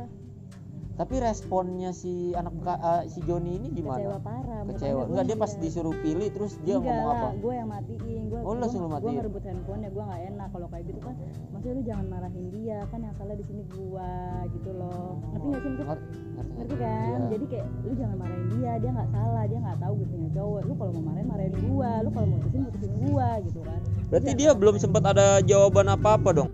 tapi 0.92 1.14
responnya 1.18 1.90
si 1.90 2.12
anak 2.32 2.52
eh, 2.62 3.02
si 3.06 3.18
Joni 3.22 3.56
ini 3.56 3.68
kecewa 3.70 3.96
gimana? 3.96 4.20
parah 4.20 4.60
mukanya 4.60 4.76
kecewa. 4.76 5.02
enggak 5.06 5.24
dia 5.24 5.36
pas 5.36 5.50
ngeliat. 5.50 5.62
disuruh 5.64 5.94
pilih 5.98 6.28
terus 6.28 6.52
dia 6.60 6.74
Enggak 6.74 6.84
ngomong 6.92 7.08
apa? 7.08 7.28
gue 7.34 7.52
yang 7.54 7.68
matiin. 7.68 8.22
Gue 8.28 8.38
Oh, 8.42 8.54
langsung 8.54 8.80
gue 8.80 8.92
matiin? 8.92 9.14
ngerebut 9.16 9.42
handphonenya 9.42 9.88
gue 9.88 10.04
nggak 10.04 10.22
enak. 10.28 10.48
Kalau 10.48 10.66
kayak 10.68 10.84
gitu 10.86 11.00
kan 11.00 11.14
maksudnya 11.48 11.72
lu 11.72 11.82
jangan 11.82 12.06
marahin 12.06 12.46
dia. 12.50 12.78
Kan 12.86 12.98
yang 13.00 13.14
salah 13.14 13.34
di 13.34 13.44
sini 13.44 13.62
gue 13.66 14.10
gitu 14.52 14.70
loh. 14.72 15.08
Ngerti 15.32 15.46
nggak 15.48 15.60
sih 15.62 15.70
maksud? 15.72 15.80
Ngerti 15.82 16.02
ngerti, 16.02 16.52
ngerti 16.52 16.58
ngerti. 16.60 16.74
kan? 16.76 17.00
Iya. 17.02 17.28
jadi 17.30 17.44
kayak 17.48 17.66
lu 17.82 17.92
jangan 17.94 18.16
marahin 18.18 18.46
dia 18.52 18.72
dia 18.76 18.90
nggak 18.92 19.10
salah 19.10 19.42
dia 19.44 19.58
nggak 19.58 19.78
tahu 19.78 19.92
gue 19.94 20.08
punya 20.08 20.28
cowok. 20.32 20.60
Lu 20.62 20.72
kalau 20.76 20.90
mau 20.92 21.04
marahin 21.08 21.26
marahin 21.26 21.54
gue 21.54 21.90
lu 22.02 22.08
kalau 22.10 22.26
mau 22.26 22.36
mutusin 22.36 22.60
mutusin 22.62 22.92
gue 22.98 23.28
gitu 23.46 23.60
kan. 23.62 23.80
Berarti 24.06 24.30
dia 24.34 24.50
belum 24.52 24.74
sempat 24.76 25.02
ada 25.06 25.26
jawaban 25.40 25.88
apa 25.88 26.08
apa 26.14 26.30
dong? 26.32 26.50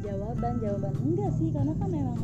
Jawaban 0.00 0.52
jawaban 0.58 0.92
enggak 0.98 1.30
sih. 1.34 1.48
Karena 1.50 1.72
kan 1.74 1.88
memang 1.88 2.16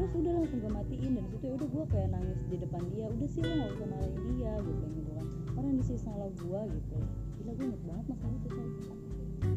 terus 0.00 0.16
udah 0.16 0.32
langsung 0.32 0.58
gue 0.64 0.72
matiin 0.72 1.12
dan 1.12 1.24
situ 1.28 1.46
udah 1.52 1.68
gue 1.68 1.84
kayak 1.92 2.08
nangis 2.08 2.40
di 2.48 2.56
depan 2.56 2.82
dia. 2.88 3.06
Udah 3.12 3.28
sih 3.28 3.40
lo 3.44 3.52
nggak 3.52 3.70
usah 3.76 3.86
marahin 3.92 4.22
dia 4.32 4.52
gitu 4.64 4.84
gitu 4.96 5.10
kan. 5.12 5.26
Orang 5.60 5.72
di 5.76 5.84
sini 5.84 5.98
salah 6.00 6.30
gue 6.32 6.60
gitu. 6.72 6.96
Gila 7.36 7.52
gue 7.52 7.66
inget 7.68 7.82
banget 7.84 8.04
masalah 8.08 8.36
itu 8.40 8.48
kan 8.48 8.68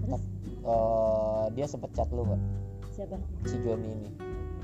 terus? 0.03 0.23
Eh, 0.63 1.45
dia 1.55 1.65
sempet 1.67 1.91
chat 1.95 2.09
lu 2.11 2.27
gak 2.27 2.41
siapa? 2.91 3.17
Si 3.47 3.55
Joni 3.63 3.87
ini. 3.87 4.09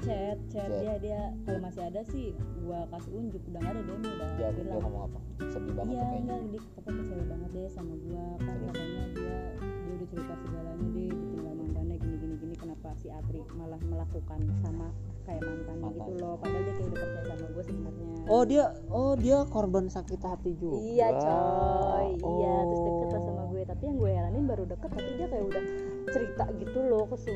Chat 0.04 0.38
chat. 0.52 0.68
Chat. 0.68 0.80
dia 0.84 0.94
dia 1.00 1.22
kalau 1.48 1.60
masih 1.64 1.82
ada 1.88 2.02
sih 2.12 2.36
gue 2.36 2.80
kasih 2.92 3.12
unjuk. 3.16 3.42
Udah 3.48 3.60
nggak 3.64 3.72
ada 3.72 3.82
demo 3.88 4.04
udah 4.04 4.30
dia, 4.36 4.48
dia 4.52 4.64
hilang 4.68 4.84
ngomong 4.84 5.04
apa? 5.08 5.20
Sedih 5.48 5.74
banget 5.80 5.96
iya 5.96 6.08
enggak 6.20 6.40
dia 6.44 6.62
apa 6.76 6.90
kecewa 6.92 7.24
banget 7.24 7.50
deh 7.56 7.68
sama 7.72 7.94
gue 7.96 8.26
kan 8.44 8.56
Terus? 8.60 8.68
katanya 8.68 9.04
dia 9.16 9.36
dia 9.64 9.94
udah 9.96 10.08
cerita 10.12 10.34
segalanya 10.44 10.88
deh 10.92 11.08
ditinggal 11.08 11.54
mantannya 11.56 11.96
gini 12.04 12.16
gini 12.20 12.36
gini. 12.36 12.56
Kenapa 12.60 12.90
si 13.00 13.08
Atri 13.08 13.40
malah 13.56 13.82
melakukan 13.88 14.40
sama 14.60 14.88
kayak 15.30 15.42
mantannya 15.46 15.78
Mantan. 15.86 15.94
gitu 16.02 16.12
loh. 16.18 16.34
Padahal 16.42 16.62
dia 16.66 16.74
kayak 16.74 16.90
udah 16.90 17.00
percaya 17.06 17.26
sama 17.30 17.48
gue 17.50 17.64
sebenarnya. 17.64 18.08
Oh 18.26 18.44
dia 18.44 18.64
oh 18.90 19.14
dia 19.14 19.38
korban 19.46 19.86
sakit 19.88 20.20
hati 20.20 20.52
juga? 20.54 20.78
Iya 20.82 21.08
coy, 21.14 22.08
iya 22.18 22.56
terus 22.66 22.82
deket 22.82 23.08
lah 23.08 23.20
Oh. 23.20 23.26
sama 23.30 23.44
gue. 23.48 23.62
Tapi 23.64 23.82
yang 23.86 23.96
gue 23.96 24.10
heranin 24.10 24.44
baru 24.44 24.64
deket 24.66 24.90
tapi 24.90 25.10
dia 25.14 25.28
kayak 25.28 25.46
udah 25.46 25.64
cerita 26.10 26.44
gitu 26.58 26.80
loh 26.84 27.06
kesu 27.06 27.36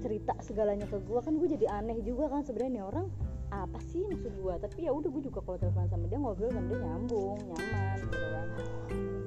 cerita 0.00 0.32
segalanya 0.40 0.86
ke 0.86 0.96
gue 0.98 1.18
kan 1.18 1.34
gue 1.34 1.48
jadi 1.50 1.66
aneh 1.76 1.98
juga 2.00 2.30
kan 2.30 2.40
sebenarnya 2.40 2.72
nih 2.72 2.84
orang 2.86 3.06
apa 3.50 3.82
sih 3.84 4.06
maksud 4.06 4.32
gue 4.32 4.54
tapi 4.56 4.86
ya 4.86 4.94
udah 4.94 5.10
gue 5.10 5.22
juga 5.26 5.42
kalau 5.42 5.58
telepon 5.58 5.90
sama 5.90 6.06
dia 6.06 6.16
ngobrol 6.16 6.48
sama 6.48 6.66
dia 6.70 6.78
nyambung 6.80 7.36
nyaman 7.42 7.96
gitu 8.00 8.26
kan. 8.30 8.46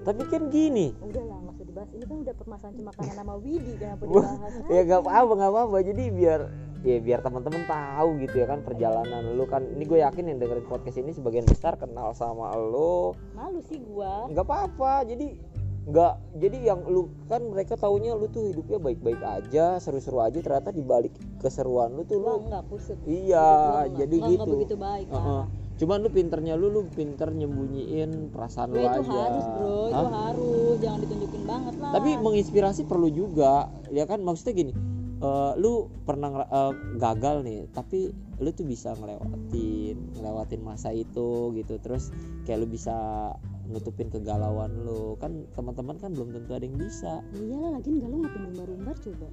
Tapi 0.03 0.21
kan 0.27 0.41
gini 0.47 0.87
udah 0.99 1.23
lah 1.27 1.39
dibahas 1.73 1.89
ini 1.89 2.05
kan 2.05 2.17
udah 2.21 2.35
permasalahan 2.37 2.75
cuma 2.77 2.91
karena 2.93 3.13
nama 3.17 3.33
Widi 3.41 3.73
kenapa 3.81 4.01
dibahas 4.05 4.53
ya 4.69 4.81
gak 4.85 4.99
apa 5.01 5.33
gak 5.33 5.49
apa 5.49 5.59
apa 5.65 5.77
jadi 5.81 6.03
biar 6.13 6.41
ya 6.83 6.97
biar 7.01 7.19
teman-teman 7.25 7.63
tahu 7.65 8.09
gitu 8.21 8.35
ya 8.37 8.45
kan 8.45 8.59
perjalanan 8.61 9.23
lu 9.33 9.47
kan. 9.47 9.63
Ini 9.63 9.83
gue 9.87 9.99
yakin 10.03 10.23
yang 10.29 10.37
dengerin 10.37 10.67
podcast 10.67 10.99
ini 10.99 11.15
sebagian 11.15 11.47
besar 11.47 11.79
kenal 11.79 12.11
sama 12.11 12.51
lu. 12.59 13.15
Malu 13.33 13.63
sih 13.63 13.79
gue 13.79 14.11
nggak 14.29 14.43
apa-apa 14.43 15.07
jadi 15.07 15.31
nggak 15.83 16.13
jadi 16.39 16.57
yang 16.71 16.79
lu 16.87 17.11
kan 17.27 17.43
mereka 17.43 17.75
taunya 17.75 18.15
lu 18.15 18.31
tuh 18.31 18.51
hidupnya 18.51 18.79
baik-baik 18.79 19.19
aja 19.19 19.79
seru-seru 19.83 20.23
aja 20.23 20.39
ternyata 20.39 20.71
dibalik 20.71 21.11
keseruan 21.43 21.91
lu 21.91 22.07
tuh 22.07 22.23
lu 22.23 22.47
nggak 22.47 22.63
iya 23.03 23.83
nggak- 23.83 23.99
jadi 23.99 24.15
nggak- 24.15 24.31
gitu. 24.31 24.39
nggak 24.39 24.55
begitu 24.55 24.75
baik 24.79 25.07
lah 25.11 25.43
cuman 25.73 26.05
lu 26.05 26.09
pinternya 26.09 26.53
lu 26.53 26.69
lu 26.69 26.85
pinter 26.87 27.33
nyembunyiin 27.33 28.29
perasaan 28.29 28.69
Gue 28.71 28.81
lu 28.81 28.87
itu 28.87 29.01
aja. 29.03 29.19
harus 29.25 29.45
bro, 29.49 29.77
itu 29.89 29.95
Hah? 29.97 30.11
harus. 30.29 30.75
Jangan 30.79 30.99
ditunjukin 31.01 31.43
banget 31.43 31.73
lah. 31.81 31.91
tapi 31.91 32.09
menginspirasi 32.17 32.81
perlu 32.85 33.09
juga 33.09 33.67
ya 33.89 34.05
kan? 34.05 34.21
Maksudnya 34.21 34.53
gini 34.53 34.73
eh, 35.19 35.51
lu 35.57 35.89
pernah 36.03 36.29
eh, 36.45 36.73
gagal 36.97 37.41
nih 37.41 37.59
tapi 37.71 38.13
lu 38.37 38.49
tuh 38.49 38.65
bisa 38.65 38.93
ngelewatin 38.93 39.95
ngelewatin 40.13 40.61
masa 40.61 40.89
itu 40.91 41.53
gitu. 41.53 41.73
Terus 41.79 42.13
kayak 42.45 42.61
lu 42.61 42.67
bisa 42.67 42.93
nutupin 43.65 44.11
kegalauan 44.11 44.83
lu. 44.83 45.15
Kan 45.17 45.47
teman-teman 45.55 45.97
kan 45.97 46.13
belum 46.13 46.31
tentu 46.31 46.53
ada 46.53 46.65
yang 46.65 46.77
bisa. 46.77 47.23
Iyalah 47.33 47.79
lagian 47.79 47.97
galau 47.97 48.17
ngapain 48.21 48.45
umbar-umbar 48.51 48.95
coba 48.99 49.27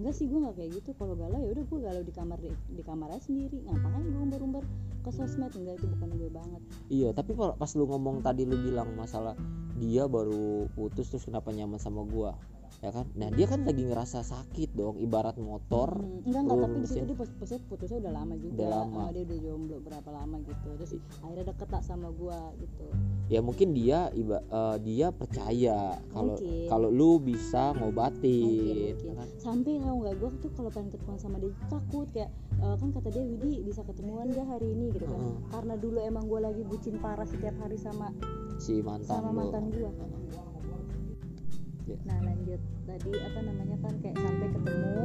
enggak 0.00 0.14
sih 0.16 0.26
gue 0.26 0.40
nggak 0.40 0.56
kayak 0.56 0.70
gitu. 0.80 0.90
Kalau 0.96 1.14
galau 1.14 1.38
ya 1.44 1.50
udah 1.52 1.64
gue 1.68 1.78
galau 1.84 2.02
di 2.02 2.12
kamar 2.16 2.38
di, 2.40 2.50
di 2.72 2.82
kamar 2.82 3.12
sendiri. 3.20 3.60
Ngapain 3.68 4.06
gue 4.08 4.22
umbar-umbar 4.24 4.64
ke 5.04 5.10
sosmed? 5.12 5.52
Enggak 5.52 5.76
itu 5.76 5.86
bukan 5.92 6.08
gue 6.16 6.30
banget. 6.32 6.62
Iya 6.88 7.08
tapi 7.12 7.36
pa- 7.36 7.54
pas 7.54 7.70
lu 7.76 7.84
ngomong 7.84 8.24
tadi 8.24 8.48
lu 8.48 8.56
bilang 8.56 8.96
masalah 8.96 9.36
dia 9.80 10.04
baru 10.04 10.68
putus 10.76 11.08
terus 11.08 11.24
kenapa 11.24 11.48
nyaman 11.52 11.80
sama 11.80 12.04
gua 12.04 12.36
ya 12.80 12.90
kan? 12.90 13.06
Nah 13.12 13.28
dia 13.28 13.44
kan 13.44 13.60
lagi 13.62 13.84
ngerasa 13.84 14.24
sakit 14.24 14.72
dong 14.72 14.96
ibarat 14.96 15.36
motor. 15.36 16.00
Hmm, 16.00 16.24
enggak 16.24 16.42
enggak 16.42 16.58
tapi 16.64 16.76
di 16.80 16.88
situ 16.88 16.96
mesin. 16.96 17.08
dia 17.12 17.16
posnya 17.36 17.58
putusnya 17.68 17.98
udah 18.00 18.12
lama 18.16 18.34
juga. 18.36 18.52
Udah 18.56 18.68
lama. 18.72 19.00
Ah, 19.00 19.10
dia 19.12 19.22
udah 19.28 19.38
jomblo 19.38 19.76
berapa 19.84 20.08
lama 20.10 20.36
gitu. 20.40 20.68
Terus 20.80 20.90
akhirnya 21.20 21.44
deket 21.52 21.68
lah 21.68 21.82
sama 21.84 22.08
gue 22.10 22.38
gitu. 22.64 22.84
Ya 23.28 23.40
mungkin 23.40 23.68
dia 23.70 23.98
iba 24.10 24.38
eh, 24.40 24.76
dia 24.80 25.06
percaya 25.12 26.00
kalau 26.10 26.34
kalau 26.66 26.88
lu 26.88 27.20
bisa 27.20 27.76
ngobatin 27.76 28.42
Mungkin, 28.42 28.74
ya 28.74 28.92
mungkin. 28.96 29.12
kan? 29.14 29.28
sampai 29.38 29.72
tau 29.78 29.96
nggak 30.00 30.14
gue 30.18 30.30
tuh 30.40 30.50
kalau 30.56 30.70
pengen 30.72 30.90
ketemu 30.90 31.16
sama 31.20 31.36
dia 31.38 31.52
takut 31.68 32.08
kayak 32.10 32.30
eh, 32.58 32.74
kan 32.74 32.88
kata 32.90 33.08
dia 33.08 33.22
Widi 33.22 33.52
bisa 33.62 33.80
ketemuan 33.84 34.26
gak 34.30 34.46
hari 34.48 34.72
ini? 34.72 34.90
gitu 34.90 35.04
kan. 35.04 35.20
Heeh. 35.20 35.36
karena 35.52 35.74
dulu 35.76 35.98
emang 36.00 36.24
gue 36.26 36.40
lagi 36.40 36.62
bucin 36.64 36.96
parah 36.98 37.28
setiap 37.28 37.54
hari 37.60 37.76
sama 37.76 38.10
si 38.58 38.80
mantan 38.82 39.20
sama 39.20 39.30
lu. 39.30 39.36
mantan 39.46 39.64
gue 39.70 39.90
Ya. 41.90 41.98
nah 42.06 42.18
lanjut. 42.22 42.60
Tadi 42.86 43.10
apa 43.18 43.38
namanya 43.42 43.76
kan 43.82 43.94
kayak 43.98 44.16
sampai 44.18 44.48
ketemu 44.54 45.04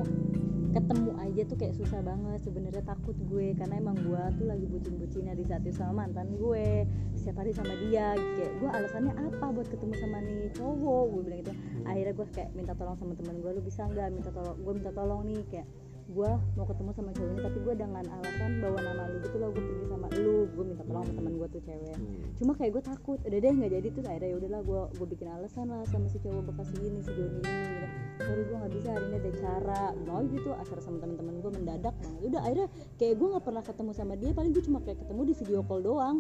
ketemu 0.76 1.12
aja 1.24 1.42
tuh 1.48 1.58
kayak 1.58 1.76
susah 1.80 2.00
banget. 2.04 2.40
Sebenarnya 2.44 2.84
takut 2.84 3.16
gue 3.16 3.56
karena 3.56 3.76
emang 3.80 3.96
gue 3.96 4.24
tuh 4.36 4.46
lagi 4.46 4.66
bucin-bucinnya 4.68 5.34
di 5.34 5.44
saat 5.48 5.64
itu 5.64 5.80
sama 5.80 6.04
mantan 6.06 6.36
gue 6.36 6.84
setiap 7.16 7.42
hari 7.42 7.56
sama 7.56 7.74
dia. 7.88 8.14
Kayak 8.38 8.52
gue 8.60 8.70
alasannya 8.70 9.14
apa 9.16 9.46
buat 9.56 9.68
ketemu 9.72 9.94
sama 9.98 10.18
nih 10.22 10.52
cowok? 10.54 11.04
Gue 11.10 11.22
bilang 11.26 11.40
gitu. 11.48 11.54
Akhirnya 11.88 12.14
gue 12.14 12.28
kayak 12.36 12.50
minta 12.54 12.74
tolong 12.76 12.98
sama 13.00 13.14
temen 13.16 13.36
gue 13.40 13.52
lu 13.56 13.62
bisa 13.64 13.82
nggak? 13.88 14.08
Minta 14.12 14.30
tolong 14.36 14.56
gue 14.60 14.74
minta 14.76 14.92
tolong 14.92 15.22
nih. 15.26 15.42
Kayak 15.48 15.68
gue 16.06 16.32
mau 16.54 16.66
ketemu 16.70 16.90
sama 16.94 17.10
cowok 17.18 17.30
ini 17.34 17.40
tapi 17.42 17.58
gue 17.66 17.74
dengan 17.74 18.06
alasan 18.06 18.52
bawa 18.62 18.78
nama 18.78 19.04
lu 19.10 19.18
gitu 19.26 19.38
loh 19.42 19.50
gue 19.50 19.64
pergi 19.66 19.86
sama 19.90 20.08
lu 20.22 20.38
gue 20.54 20.64
minta 20.70 20.84
tolong 20.86 21.02
sama 21.02 21.18
temen 21.18 21.34
gue 21.42 21.48
tuh 21.50 21.62
cewek. 21.66 21.98
Hmm. 21.98 22.22
cuma 22.38 22.52
kayak 22.54 22.72
gue 22.78 22.84
takut 22.86 23.20
udah 23.26 23.40
deh 23.42 23.52
nggak 23.58 23.72
jadi 23.74 23.88
terus 23.90 24.06
akhirnya 24.06 24.30
ya 24.30 24.36
udahlah 24.38 24.62
gue 24.62 24.82
gue 25.02 25.08
bikin 25.18 25.28
alasan 25.34 25.66
lah 25.74 25.82
sama 25.90 26.06
si 26.06 26.18
cowok 26.22 26.44
bekas 26.54 26.70
ini 26.78 27.00
si 27.02 27.12
Doni 27.12 27.42
ini 27.42 27.42
gitu. 27.42 27.88
Sorry 28.16 28.42
gue 28.48 28.56
nggak 28.56 28.74
bisa 28.80 28.88
hari 28.94 29.06
ini 29.06 29.16
ada 29.18 29.32
cara 29.42 29.82
mau 30.06 30.22
gitu 30.24 30.50
acara 30.54 30.82
sama 30.82 30.98
teman-teman 31.02 31.34
gue 31.42 31.52
mendadak. 31.52 31.94
Banget 32.00 32.22
udah 32.22 32.42
akhirnya 32.46 32.68
kayak 33.02 33.14
gue 33.18 33.28
nggak 33.34 33.44
pernah 33.44 33.64
ketemu 33.66 33.92
sama 33.98 34.14
dia 34.14 34.32
paling 34.32 34.52
gue 34.54 34.64
cuma 34.64 34.80
kayak 34.86 34.98
ketemu 35.02 35.22
di 35.26 35.34
video 35.42 35.60
call 35.66 35.82
doang. 35.82 36.18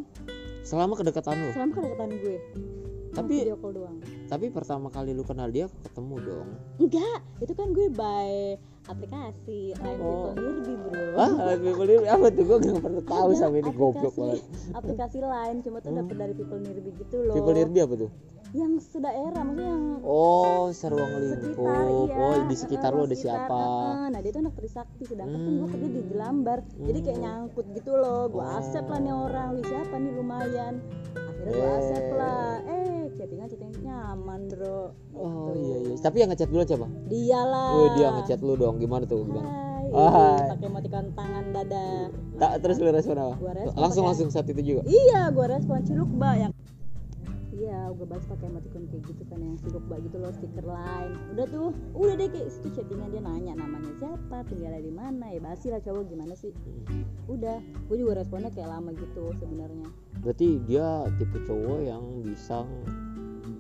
Selama 0.66 0.94
kedekatan 0.98 1.34
lu? 1.38 1.50
Selama 1.54 1.72
kedekatan 1.78 2.10
gue. 2.20 2.38
Tapi- 3.16 3.48
video 3.48 3.56
call 3.62 3.74
doang. 3.78 3.98
tapi 4.26 4.50
pertama 4.50 4.90
kali 4.90 5.14
lu 5.14 5.22
kenal 5.22 5.48
dia 5.48 5.70
ketemu 5.86 6.16
dong. 6.26 6.50
Enggak 6.82 7.20
itu 7.40 7.54
kan 7.54 7.68
gue 7.72 7.88
by 7.94 8.58
aplikasi 8.86 9.74
lain 9.74 9.98
Oh. 9.98 10.30
people 10.30 10.36
nirbi 10.38 10.74
bro. 10.78 11.02
Ah 11.16 11.30
people 11.56 11.86
Nirbi 11.86 12.08
apa 12.08 12.26
tuh? 12.30 12.44
Gue 12.44 12.58
gak 12.60 12.80
pernah 12.80 13.04
tahu 13.04 13.30
sama 13.34 13.56
ini 13.58 13.72
goblok 13.72 14.14
banget. 14.14 14.42
Aplikasi 14.72 15.18
lain 15.20 15.56
cuma 15.62 15.78
tuh 15.80 15.90
Hmm. 15.90 16.00
dapet 16.04 16.16
dari 16.16 16.34
people 16.34 16.60
nirbi 16.60 16.90
gitu 16.94 17.18
loh. 17.24 17.34
People 17.34 17.54
Nirbi 17.54 17.80
apa 17.82 17.96
tuh 17.98 18.12
yang 18.56 18.74
sedaerah 18.78 19.42
maksudnya 19.42 19.68
yang 19.70 19.86
oh 20.02 20.72
seruang 20.72 21.12
lingkup. 21.14 21.60
sekitar 21.60 21.84
iya. 21.84 22.16
Oh 22.16 22.36
di 22.42 22.56
sekitar 22.56 22.90
Heeh, 22.90 22.96
lu 22.96 23.04
ada 23.04 23.12
sekitar, 23.14 23.40
siapa? 23.44 23.62
nah 24.08 24.20
dia 24.20 24.32
tuh 24.32 24.42
anak 24.42 24.56
Trisakti 24.56 25.04
sedangkan 25.04 25.36
kan 25.38 25.52
gue 25.52 25.60
Hmm. 25.62 25.74
kerja 25.74 25.88
di 25.90 26.02
Jelambar. 26.08 26.58
Jadi 26.74 27.00
kayak 27.02 27.14
Hmm. 27.14 27.26
nyangkut 27.26 27.66
gitu 27.74 27.92
loh. 27.94 28.22
Gue 28.28 28.40
Oh. 28.40 28.56
accept 28.56 28.88
lah 28.88 28.98
nih 28.98 29.14
orang. 29.14 29.48
Wih 29.54 29.66
siapa 29.66 29.96
nih? 29.98 30.12
Lumayan. 30.14 30.74
Akhirnya 31.12 31.52
gue 31.52 31.62
Eh. 31.62 31.76
accept 31.76 32.10
lah. 32.14 32.50
Eh 32.66 32.88
chattingan 33.14 33.46
chattingan. 33.46 33.74
Nyaman 33.78 34.42
bro. 34.48 34.80
Oh 35.14 35.52
Gitu. 35.52 35.60
iya 35.62 35.78
iya. 35.84 35.96
Tapi 36.00 36.16
yang 36.18 36.30
ngechat 36.32 36.50
dulu 36.50 36.64
siapa? 36.64 36.88
Dia 37.06 37.42
lah. 37.44 37.72
Oh 37.74 37.88
dia 37.94 38.08
ngechat 38.14 38.40
lu 38.40 38.54
dong. 38.56 38.76
Gimana 38.78 39.04
tuh 39.04 39.20
gimana 39.22 39.50
Hai, 39.86 39.92
Hai. 39.92 40.50
pakai 40.50 40.66
emoticon 40.66 41.06
tangan 41.14 41.46
dada. 41.52 41.88
Tak 42.36 42.52
terus 42.60 42.76
lu 42.78 42.90
respon 42.90 43.16
apa? 43.18 43.36
Gua 43.38 43.52
respon 43.54 43.78
langsung 43.78 44.02
pakai- 44.02 44.10
langsung 44.18 44.30
saat 44.30 44.48
itu 44.48 44.62
juga? 44.66 44.82
Iya 44.86 45.30
gue 45.30 45.46
respon. 45.50 45.78
Ciluk 45.82 46.10
ba 46.14 46.34
yang 46.36 46.52
iya 47.56 47.88
gue 47.96 48.06
bahas 48.08 48.26
pakai 48.28 48.52
emoticon 48.52 48.84
kayak 48.92 49.04
gitu 49.08 49.24
kan 49.32 49.40
yang 49.40 49.56
ciluk 49.64 49.86
ba 49.88 49.96
gitu 50.04 50.18
loh 50.20 50.32
stiker 50.36 50.66
lain. 50.68 51.12
Udah 51.36 51.46
tuh 51.48 51.72
udah 51.96 52.14
deh 52.20 52.28
kayak 52.28 52.50
situ 52.52 52.68
chattingan 52.76 53.10
dia 53.12 53.22
nanya 53.24 53.54
namanya 53.56 53.92
siapa 53.98 54.44
tinggalnya 54.52 54.82
di 54.84 54.92
mana 54.92 55.26
ya 55.32 55.40
basi 55.40 55.72
lah 55.72 55.80
cowok 55.80 56.04
gimana 56.12 56.34
sih? 56.36 56.52
Udah 57.32 57.64
gue 57.88 57.96
juga 57.96 58.20
responnya 58.20 58.52
kayak 58.52 58.70
lama 58.70 58.92
gitu 58.94 59.32
sebenarnya. 59.40 59.88
Berarti 60.20 60.48
dia 60.68 61.08
tipe 61.16 61.40
cowok 61.48 61.80
yang 61.88 62.04
bisa 62.22 62.68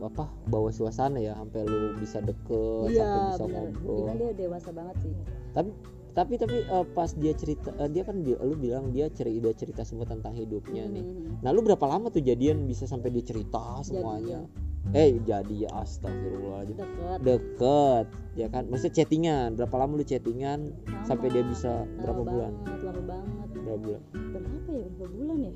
apa 0.04 0.28
bawa 0.52 0.70
suasana 0.70 1.18
ya 1.24 1.34
sampai 1.40 1.64
lu 1.64 1.96
bisa 1.98 2.20
deket 2.20 2.92
sampai 2.92 3.00
iya 3.00 3.32
bisa 3.32 3.44
benar 3.48 3.64
ngobrol. 3.72 4.06
kan 4.06 4.16
dia 4.20 4.32
dewasa 4.36 4.70
banget 4.75 4.96
sih. 5.08 5.14
Tapi 5.56 5.72
tapi 6.15 6.39
tapi 6.39 6.63
eh, 6.63 6.86
pas 6.95 7.12
dia 7.12 7.36
cerita 7.36 7.75
eh, 7.75 7.91
dia 7.91 8.01
kan 8.01 8.24
bi- 8.24 8.39
lu 8.39 8.55
bilang 8.55 8.89
dia 8.89 9.12
ceri 9.12 9.36
udah 9.36 9.51
cerita 9.51 9.84
semua 9.84 10.07
tentang 10.07 10.31
hidupnya 10.31 10.88
nih. 10.88 11.03
Hmm, 11.03 11.43
nah 11.43 11.51
lu 11.51 11.60
berapa 11.60 11.84
lama 11.84 12.07
tuh 12.07 12.24
jadian 12.24 12.63
bisa 12.63 12.88
sampai 12.88 13.12
dia 13.12 13.22
cerita 13.22 13.84
semuanya? 13.84 14.48
Eh 14.93 15.17
jadi 15.19 15.65
ya 15.65 15.69
astagfirullahaladzim. 15.75 16.77
Deket. 16.77 17.19
Deket 17.19 18.05
ya 18.34 18.48
kan? 18.48 18.63
Maksudnya 18.69 18.95
chattingan 18.95 19.48
berapa 19.53 19.75
lama 19.75 19.91
lu 19.98 20.05
chattingan 20.05 20.60
Sama. 20.88 21.03
sampai 21.03 21.27
dia 21.29 21.43
bisa 21.43 21.84
Lama 21.84 22.00
berapa 22.00 22.22
bulan? 22.24 22.51
banget, 22.55 22.79
lama 22.79 23.01
banget. 23.03 23.48
Berapa 23.51 23.77
bulan? 23.81 24.01
Berapa 24.31 24.72
ya? 24.72 24.88
Berapa 24.95 25.12
bulan 25.12 25.38
ya 25.41 25.51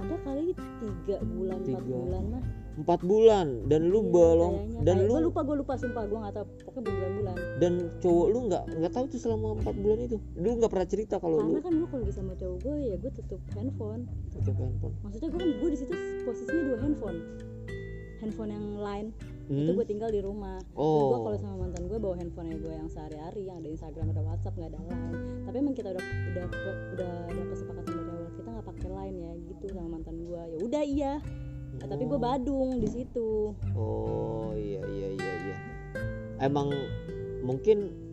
ada 0.00 0.16
kali 0.26 0.46
tiga 0.80 1.16
bulan 1.22 1.58
empat 1.60 1.68
Tiga. 1.70 1.94
bulan 1.94 2.24
lah 2.34 2.42
empat 2.80 3.00
bulan 3.02 3.46
dan 3.66 3.86
lu 3.86 4.00
Iya, 4.00 4.10
belum 4.10 4.52
kayaknya. 4.52 4.80
dan 4.80 4.94
Kayak- 4.94 5.06
lu 5.06 5.12
gue 5.12 5.22
lupa 5.22 5.40
gue 5.42 5.56
lupa 5.56 5.72
sumpah 5.74 6.04
gue 6.04 6.18
nggak 6.18 6.34
tahu. 6.34 6.46
Pokoknya 6.60 6.82
berbulan-bulan 6.82 7.36
dan 7.58 7.72
cowok 7.98 8.26
lu 8.26 8.38
nggak 8.46 8.62
nggak 8.74 8.92
tahu 8.92 9.04
tuh 9.06 9.20
selama 9.20 9.46
empat 9.56 9.74
bulan 9.76 9.98
itu. 10.00 10.16
Lu 10.34 10.50
nggak 10.54 10.70
pernah 10.70 10.88
cerita 10.88 11.14
kalau 11.16 11.36
lu 11.36 11.44
karena 11.50 11.60
kan 11.60 11.72
gue 11.74 11.88
kalau 11.88 12.04
sama 12.10 12.32
cowok 12.34 12.56
gue 12.58 12.76
ya 12.82 12.96
gue 12.96 13.12
tutup 13.14 13.40
handphone. 13.50 14.02
Tutup 14.30 14.56
handphone. 14.56 14.94
Maksudnya 15.00 15.28
gue 15.28 15.38
kan 15.38 15.50
gue 15.54 15.68
di 15.68 15.78
situ 15.78 15.92
posisinya 16.22 16.62
dua 16.66 16.78
handphone. 16.78 17.18
Handphone 18.18 18.50
yang 18.50 18.66
lain. 18.78 19.06
Itu 19.46 19.66
Hmm? 19.66 19.74
gue 19.74 19.82
tinggal 19.84 20.08
di 20.08 20.20
rumah. 20.20 20.62
Oh. 20.72 21.10
gue 21.10 21.18
kalau 21.24 21.38
sama 21.38 21.56
mantan 21.60 21.84
gue 21.84 21.98
bawa 21.98 22.14
handphone 22.14 22.54
gue 22.54 22.70
yang 22.70 22.86
sehari-hari 22.86 23.44
yang 23.44 23.58
ada 23.58 23.68
Instagram 23.68 24.06
ada 24.10 24.22
WhatsApp 24.22 24.54
nggak 24.54 24.70
ada 24.70 24.80
line 24.84 25.14
tapi 25.42 25.56
emang 25.58 25.74
kita 25.74 25.88
udah 25.90 26.04
udah 26.30 26.44
udah 26.94 27.10
ada 27.26 27.42
kesepakatan 27.44 27.90
dari 27.90 28.10
awal 28.12 28.30
kita 28.30 28.48
nggak 28.48 28.66
pakai 28.68 28.88
line 28.88 29.16
ya 29.18 29.32
gitu 29.44 29.64
sama 29.68 29.88
mantan 29.90 30.16
gue 30.20 30.42
ya 30.46 30.58
udah 30.60 30.82
iya 30.84 31.12
Nah, 31.80 31.86
tapi 31.88 32.04
gue 32.04 32.18
badung 32.20 32.76
di 32.76 32.88
situ. 32.88 33.56
Oh 33.72 34.52
iya 34.52 34.84
iya 34.84 35.08
iya 35.16 35.32
iya. 35.48 35.56
Emang 36.40 36.68
mungkin 37.40 38.08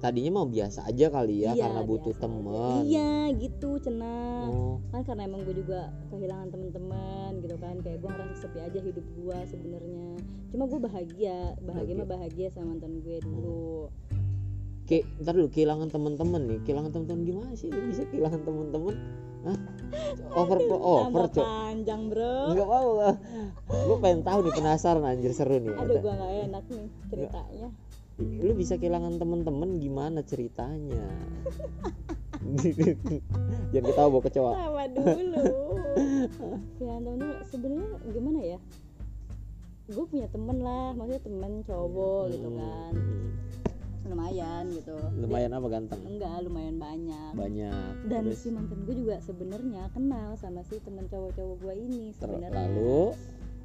tadinya 0.00 0.40
mau 0.40 0.48
biasa 0.48 0.88
aja 0.88 1.12
kali 1.12 1.44
ya 1.44 1.52
Iya, 1.52 1.68
karena 1.68 1.82
butuh 1.84 2.14
temen. 2.16 2.82
Iya 2.88 3.34
gitu 3.36 3.76
cenah 3.76 4.48
oh. 4.48 4.76
Kan 4.94 5.04
karena 5.04 5.28
emang 5.28 5.44
gue 5.44 5.52
juga 5.52 5.92
kehilangan 6.08 6.48
teman-teman 6.54 7.30
gitu 7.44 7.56
kan. 7.60 7.74
Kayak 7.84 7.98
gue 8.00 8.10
ngerasa 8.14 8.34
sepi 8.40 8.58
aja 8.64 8.78
hidup 8.80 9.04
gue 9.04 9.38
sebenarnya. 9.44 10.08
Cuma 10.54 10.64
gue 10.70 10.80
bahagia 10.80 11.52
bahagia 11.60 11.94
Bahagia. 11.94 11.94
mah 11.98 12.08
bahagia 12.08 12.46
sama 12.48 12.72
mantan 12.74 13.02
gue 13.04 13.18
dulu 13.20 13.90
Kayak 14.90 15.06
ntar 15.22 15.38
lu 15.38 15.46
kehilangan 15.46 15.86
teman-teman 15.86 16.50
nih, 16.50 16.58
kehilangan 16.66 16.90
teman-teman 16.90 17.22
gimana 17.22 17.50
sih? 17.54 17.70
Lu 17.70 17.78
bisa 17.86 18.02
kehilangan 18.10 18.42
teman-teman? 18.42 18.94
Hah? 19.46 19.58
Over 20.34 20.58
over 20.66 21.00
Tambah 21.06 21.26
cok. 21.32 21.46
panjang 21.46 22.02
bro 22.10 22.34
Enggak 22.50 22.68
mau 22.68 22.90
lah. 22.98 23.14
Gue 23.70 23.96
pengen 24.02 24.20
tahu 24.26 24.38
nih 24.44 24.52
penasaran 24.52 25.06
anjir 25.06 25.30
seru 25.30 25.62
nih. 25.62 25.72
aduh 25.78 25.96
gua 26.02 26.12
nggak 26.18 26.32
enak 26.50 26.64
nih 26.74 26.86
ceritanya 27.08 27.68
Lu 28.20 28.52
bisa 28.52 28.74
kehilangan 28.76 29.16
teman-teman 29.16 29.78
gimana 29.78 30.20
ceritanya? 30.20 31.06
Jangan 33.72 33.86
ketawa 33.86 34.08
bawa 34.10 34.22
kecoa. 34.26 34.52
sama 34.58 34.84
dulu 34.90 35.46
ya 36.80 36.94
temen 36.98 37.20
sebenarnya 37.46 37.88
gimana 38.10 38.40
ya 38.42 38.58
gue 39.90 40.04
punya 40.06 40.26
temen 40.30 40.62
lah 40.62 40.94
maksudnya 40.94 41.22
temen 41.26 41.52
cowok 41.66 42.22
gitu 42.30 42.48
kan 42.54 42.92
lumayan 44.08 44.64
gitu. 44.72 44.96
Lumayan 45.20 45.52
apa 45.52 45.66
ganteng? 45.68 46.00
Enggak 46.06 46.40
lumayan 46.46 46.76
banyak. 46.80 47.32
Banyak. 47.36 47.92
dan 48.08 48.24
Terus? 48.26 48.40
si 48.40 48.48
mantan 48.48 48.80
gue 48.88 48.96
juga 48.96 49.20
sebenarnya 49.20 49.92
kenal 49.92 50.34
sama 50.40 50.64
si 50.64 50.80
temen 50.80 51.04
cowok-cowok 51.10 51.56
gue 51.60 51.74
ini 51.76 52.04
sebenarnya. 52.16 52.68
lalu? 52.70 53.12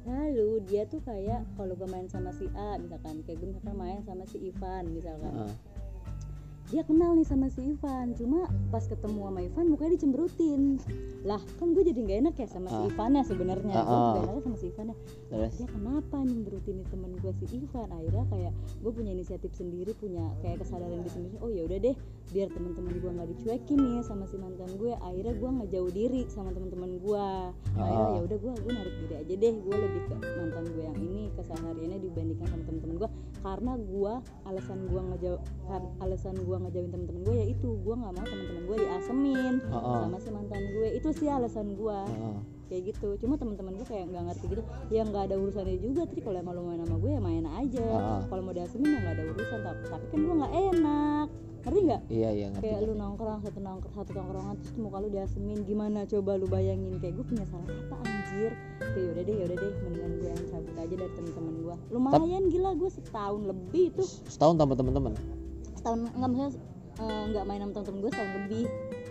Lalu 0.06 0.50
dia 0.70 0.86
tuh 0.86 1.02
kayak 1.02 1.42
kalau 1.58 1.74
gue 1.74 1.88
main 1.90 2.06
sama 2.06 2.30
si 2.30 2.46
A 2.54 2.78
misalkan 2.78 3.26
kayak 3.26 3.42
gue 3.42 3.48
misalkan 3.50 3.74
main 3.74 4.00
sama 4.04 4.22
si 4.28 4.38
Ivan 4.38 4.84
misalkan. 4.92 5.32
Ah, 5.34 5.52
dia 6.66 6.82
kenal 6.82 7.14
nih 7.14 7.22
sama 7.22 7.46
si 7.46 7.62
Ivan 7.64 8.10
cuma 8.12 8.42
pas 8.68 8.82
ketemu 8.82 9.22
sama 9.24 9.38
Ivan 9.40 9.64
mukanya 9.68 9.92
dicemberutin. 9.94 10.82
Lah 11.22 11.38
kan 11.54 11.70
gue 11.70 11.82
jadi 11.84 11.94
nggak 11.96 12.18
enak 12.20 12.34
ya 12.36 12.46
sama 12.48 12.66
si 12.66 12.76
Ah. 12.76 12.88
Ivannya 12.88 13.22
sebenarnya. 13.22 13.70
Ah, 13.72 13.84
gue 13.84 13.94
ah. 13.94 14.10
nggak 14.16 14.24
enak 14.28 14.44
sama 14.44 14.56
si 14.56 14.66
Ivannya. 14.66 14.96
Terus? 15.26 15.52
dia 15.56 15.68
kenapa 15.68 16.16
nyemberutin 16.18 16.74
nih 16.76 16.86
temen 16.88 17.10
gue 17.14 17.32
si 17.40 17.56
Ivan? 17.56 17.88
Akhirnya 17.88 18.24
kayak 18.26 18.52
gue 18.76 18.90
punya 18.90 19.10
inisiatif 19.12 19.50
sendiri 19.52 19.94
punya 19.94 20.26
kayak 20.40 20.58
kesadaran 20.60 21.00
di 21.00 21.10
sendiri. 21.12 21.38
Oh 21.38 21.46
ya 21.46 21.62
udah 21.62 21.78
deh 21.80 21.94
biar 22.26 22.48
teman-teman 22.50 22.94
gue 22.96 23.10
nggak 23.12 23.28
dicuekin 23.32 23.78
nih 23.78 24.02
sama 24.02 24.26
si 24.26 24.34
mantan 24.34 24.70
gue. 24.74 24.90
Akhirnya 24.98 25.34
gue 25.34 25.50
ngejauh 25.62 25.92
diri 25.92 26.26
sama 26.26 26.50
teman-teman 26.50 26.98
gue. 26.98 27.26
Akhirnya 27.72 28.02
Ah. 28.02 28.10
ya 28.12 28.22
udah 28.22 28.38
gue 28.42 28.52
gue 28.56 28.72
narik 28.74 28.94
diri 29.00 29.14
aja 29.16 29.34
deh. 29.38 29.54
Gue 29.56 29.76
lebih 29.76 30.02
ke 30.04 30.14
mantan 30.34 30.64
gue 30.66 30.82
yang 30.82 30.98
ini 30.98 31.30
kesehariannya 31.32 31.98
dibandingkan 32.02 32.46
sama 32.48 32.62
teman-teman 32.64 32.96
gue. 32.98 33.10
Karena 33.38 33.72
gue 33.78 34.12
alasan 34.44 34.78
gue 34.84 35.00
ngejauh 35.06 35.40
kar- 35.64 35.94
alasan 36.00 36.34
gue 36.36 36.55
ngejauhin 36.58 36.90
teman-teman 36.90 37.20
gue 37.22 37.34
ya 37.36 37.46
itu. 37.46 37.68
Gue 37.80 37.94
nggak 37.94 38.12
mau 38.14 38.26
teman-teman 38.26 38.62
gue 38.64 38.76
diasemin 38.80 39.54
Ah, 39.68 39.76
ah. 39.76 39.98
sama 40.06 40.18
si 40.18 40.28
mantan 40.30 40.62
gue 40.72 40.88
itu 40.94 41.08
sih 41.12 41.28
alasan 41.28 41.74
gue 41.74 41.98
ah, 41.98 42.38
kayak 42.66 42.82
gitu. 42.94 43.08
Cuma 43.20 43.34
teman-teman 43.36 43.76
gue 43.76 43.86
kayak 43.86 44.08
nggak 44.08 44.24
ngerti 44.32 44.44
gitu. 44.52 44.62
Ya 44.88 45.02
nggak 45.04 45.32
ada 45.32 45.36
urusannya 45.36 45.78
juga 45.78 46.02
tri 46.06 46.20
kalau 46.20 46.38
emang 46.38 46.54
lo 46.56 46.62
main 46.64 46.80
sama 46.82 46.96
gue 46.96 47.10
ya 47.12 47.20
main 47.20 47.44
aja. 47.46 47.86
Ah. 47.92 48.20
kalau 48.26 48.42
mau 48.42 48.54
diasemin 48.54 48.88
ya 48.88 48.98
nggak 49.00 49.14
ada 49.16 49.24
urusan. 49.30 49.58
Tapi, 49.60 49.82
tapi 49.88 50.04
kan 50.08 50.18
gue 50.22 50.34
nggak 50.40 50.54
enak. 50.72 51.28
Ngerti 51.66 51.80
nggak? 51.82 52.02
Iya 52.06 52.28
iya 52.30 52.46
ngerti. 52.54 52.62
kayak 52.62 52.80
lu 52.86 52.94
nongkrong 52.94 53.40
satu 53.42 53.58
nongkrong 53.58 53.94
satu 53.98 54.10
nongkrongan 54.14 54.54
terus 54.62 54.74
muka 54.78 54.96
lu 55.02 55.08
diasemin. 55.10 55.58
Gimana 55.66 56.06
coba 56.06 56.38
lu 56.38 56.46
bayangin? 56.46 56.94
Kayak 57.02 57.18
gue 57.18 57.26
punya 57.26 57.44
salah 57.50 57.66
apa 57.66 57.96
anjir. 58.06 58.52
Kayak 58.78 59.02
yaudah 59.02 59.22
deh 59.26 59.34
yaudah 59.34 59.56
deh 59.58 59.72
mendingan 59.82 60.12
gue 60.16 60.28
yang 60.30 60.44
cabut 60.46 60.74
aja 60.78 60.94
dari 60.94 61.12
teman-teman 61.18 61.54
gue 61.58 61.76
lumayan 61.90 62.44
gila 62.46 62.70
gue 62.78 62.86
setahun 62.86 63.42
lebih 63.44 63.84
itu 63.90 64.04
Setahun 64.30 64.54
tambah 64.56 64.76
teman-teman. 64.78 65.12
Setahun 65.86 66.10
nggak 66.10 66.28
maksudnya 66.28 66.50
eh, 66.98 67.22
nggak 67.30 67.44
main 67.46 67.60
sama 67.60 67.70
temen-temen 67.72 67.98
gue 68.00 68.10
setahun 68.10 68.32
lebih 68.36 68.66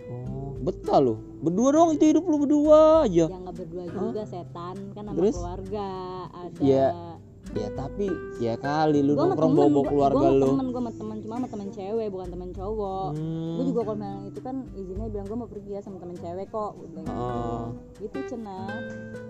Oh, 0.06 0.54
betah 0.62 1.02
lu. 1.02 1.14
Berdua 1.42 1.68
doang 1.72 1.90
itu 1.90 2.04
hidup 2.06 2.22
lu 2.22 2.38
berdua 2.38 3.02
aja. 3.02 3.26
yang 3.26 3.42
nggak 3.42 3.58
berdua 3.58 3.84
juga 3.88 4.22
setan 4.22 4.76
kan 4.94 5.02
sama 5.02 5.18
Terus? 5.18 5.34
keluarga 5.34 5.86
ada 6.30 6.60
Iya. 6.60 6.86
Ya 7.56 7.68
tapi 7.72 8.06
ya 8.36 8.54
kali 8.54 9.00
lu 9.00 9.12
Gua 9.12 9.26
nongkrong 9.26 9.48
temen, 9.48 9.58
bawa-bawa 9.58 9.72
gua- 9.74 9.90
keluarga 9.90 10.18
gua 10.22 10.36
lu. 10.36 10.48
temen, 10.50 10.66
gua 10.66 10.76
sama 10.78 10.90
temen 10.92 11.16
cuma 11.18 11.34
sama 11.34 11.48
temen 11.48 11.68
cewek 11.70 12.06
bukan 12.06 12.28
temen 12.28 12.50
cowok 12.52 13.08
Hmm. 13.10 13.54
gue 13.56 13.64
juga 13.66 13.80
kalau 13.82 13.96
memang 13.96 14.22
itu 14.26 14.40
kan 14.40 14.56
izinnya 14.72 15.06
bilang 15.08 15.26
gue 15.26 15.38
mau 15.38 15.48
pergi 15.48 15.70
ya 15.70 15.80
sama 15.80 15.96
temen 15.96 16.16
cewek 16.16 16.46
kok 16.46 16.70
Gua 16.74 16.86
bilang 16.86 17.06
gitu. 17.06 17.16
Oh. 17.16 17.66
gitu 17.98 18.18
cenah 18.26 18.68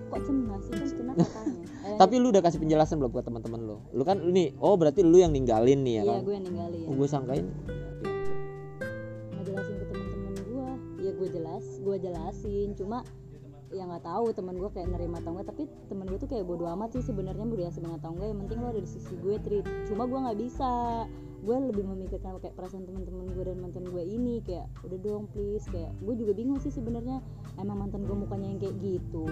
kok 0.07 0.21
cenah 0.21 0.59
sih 0.61 0.73
kan 0.73 0.89
cenah 0.91 1.15
katanya 1.23 1.65
eh, 1.85 1.97
Tapi 1.97 2.15
lu 2.17 2.27
udah 2.29 2.43
kasih 2.43 2.59
penjelasan 2.59 2.97
belum 2.97 3.11
buat 3.11 3.25
teman-teman 3.25 3.61
lu? 3.63 3.77
Lu 3.91 4.03
kan 4.03 4.19
nih, 4.21 4.59
oh 4.59 4.75
berarti 4.75 5.01
lu 5.01 5.17
yang 5.17 5.31
ninggalin 5.31 5.81
nih 5.81 5.95
ya 5.95 6.03
iya 6.03 6.13
kan? 6.13 6.21
gue 6.21 6.35
yang 6.35 6.45
ninggalin 6.45 6.83
Oh, 6.85 6.95
gue 6.95 7.07
sangkain 7.07 7.47
ngejelasin 9.33 9.75
ke 9.77 9.85
temen-temen 9.87 10.33
gue 10.43 10.69
ya 10.99 11.11
gue 11.13 11.29
jelas 11.31 11.65
gue 11.79 11.97
jelasin 11.97 12.69
cuma 12.75 12.99
ya 13.75 13.83
nggak 13.83 14.05
tahu 14.07 14.31
temen 14.31 14.55
gue 14.63 14.71
kayak 14.71 14.89
nerima 14.95 15.19
atau 15.19 15.35
enggak 15.35 15.51
tapi 15.51 15.67
temen 15.91 16.07
gue 16.07 16.19
tuh 16.23 16.31
kayak 16.31 16.47
bodo 16.47 16.71
amat 16.71 16.95
sih 16.95 17.03
sebenarnya 17.03 17.43
mau 17.43 17.59
diasemin 17.59 17.99
atau 17.99 18.15
enggak 18.15 18.29
yang 18.31 18.39
penting 18.47 18.59
lo 18.63 18.69
ada 18.71 18.81
di 18.83 18.91
sisi 18.91 19.15
gue 19.19 19.37
tri. 19.43 19.59
Cuma 19.91 20.07
gue 20.07 20.19
nggak 20.19 20.39
bisa. 20.39 20.71
Gue 21.47 21.57
lebih 21.63 21.85
memikirkan 21.87 22.43
kayak 22.43 22.59
perasaan 22.59 22.89
teman-teman 22.89 23.31
gue 23.31 23.45
dan 23.47 23.59
mantan 23.63 23.87
gue 23.87 24.03
ini 24.03 24.43
kayak 24.43 24.67
udah 24.83 24.99
dong 24.99 25.31
please 25.31 25.67
kayak 25.71 25.95
gue 26.03 26.15
juga 26.19 26.33
bingung 26.35 26.59
sih 26.59 26.75
sebenarnya 26.75 27.23
emang 27.61 27.87
mantan 27.87 28.03
gue 28.03 28.17
mukanya 28.17 28.51
yang 28.51 28.61
kayak 28.63 28.77
gitu? 28.83 29.27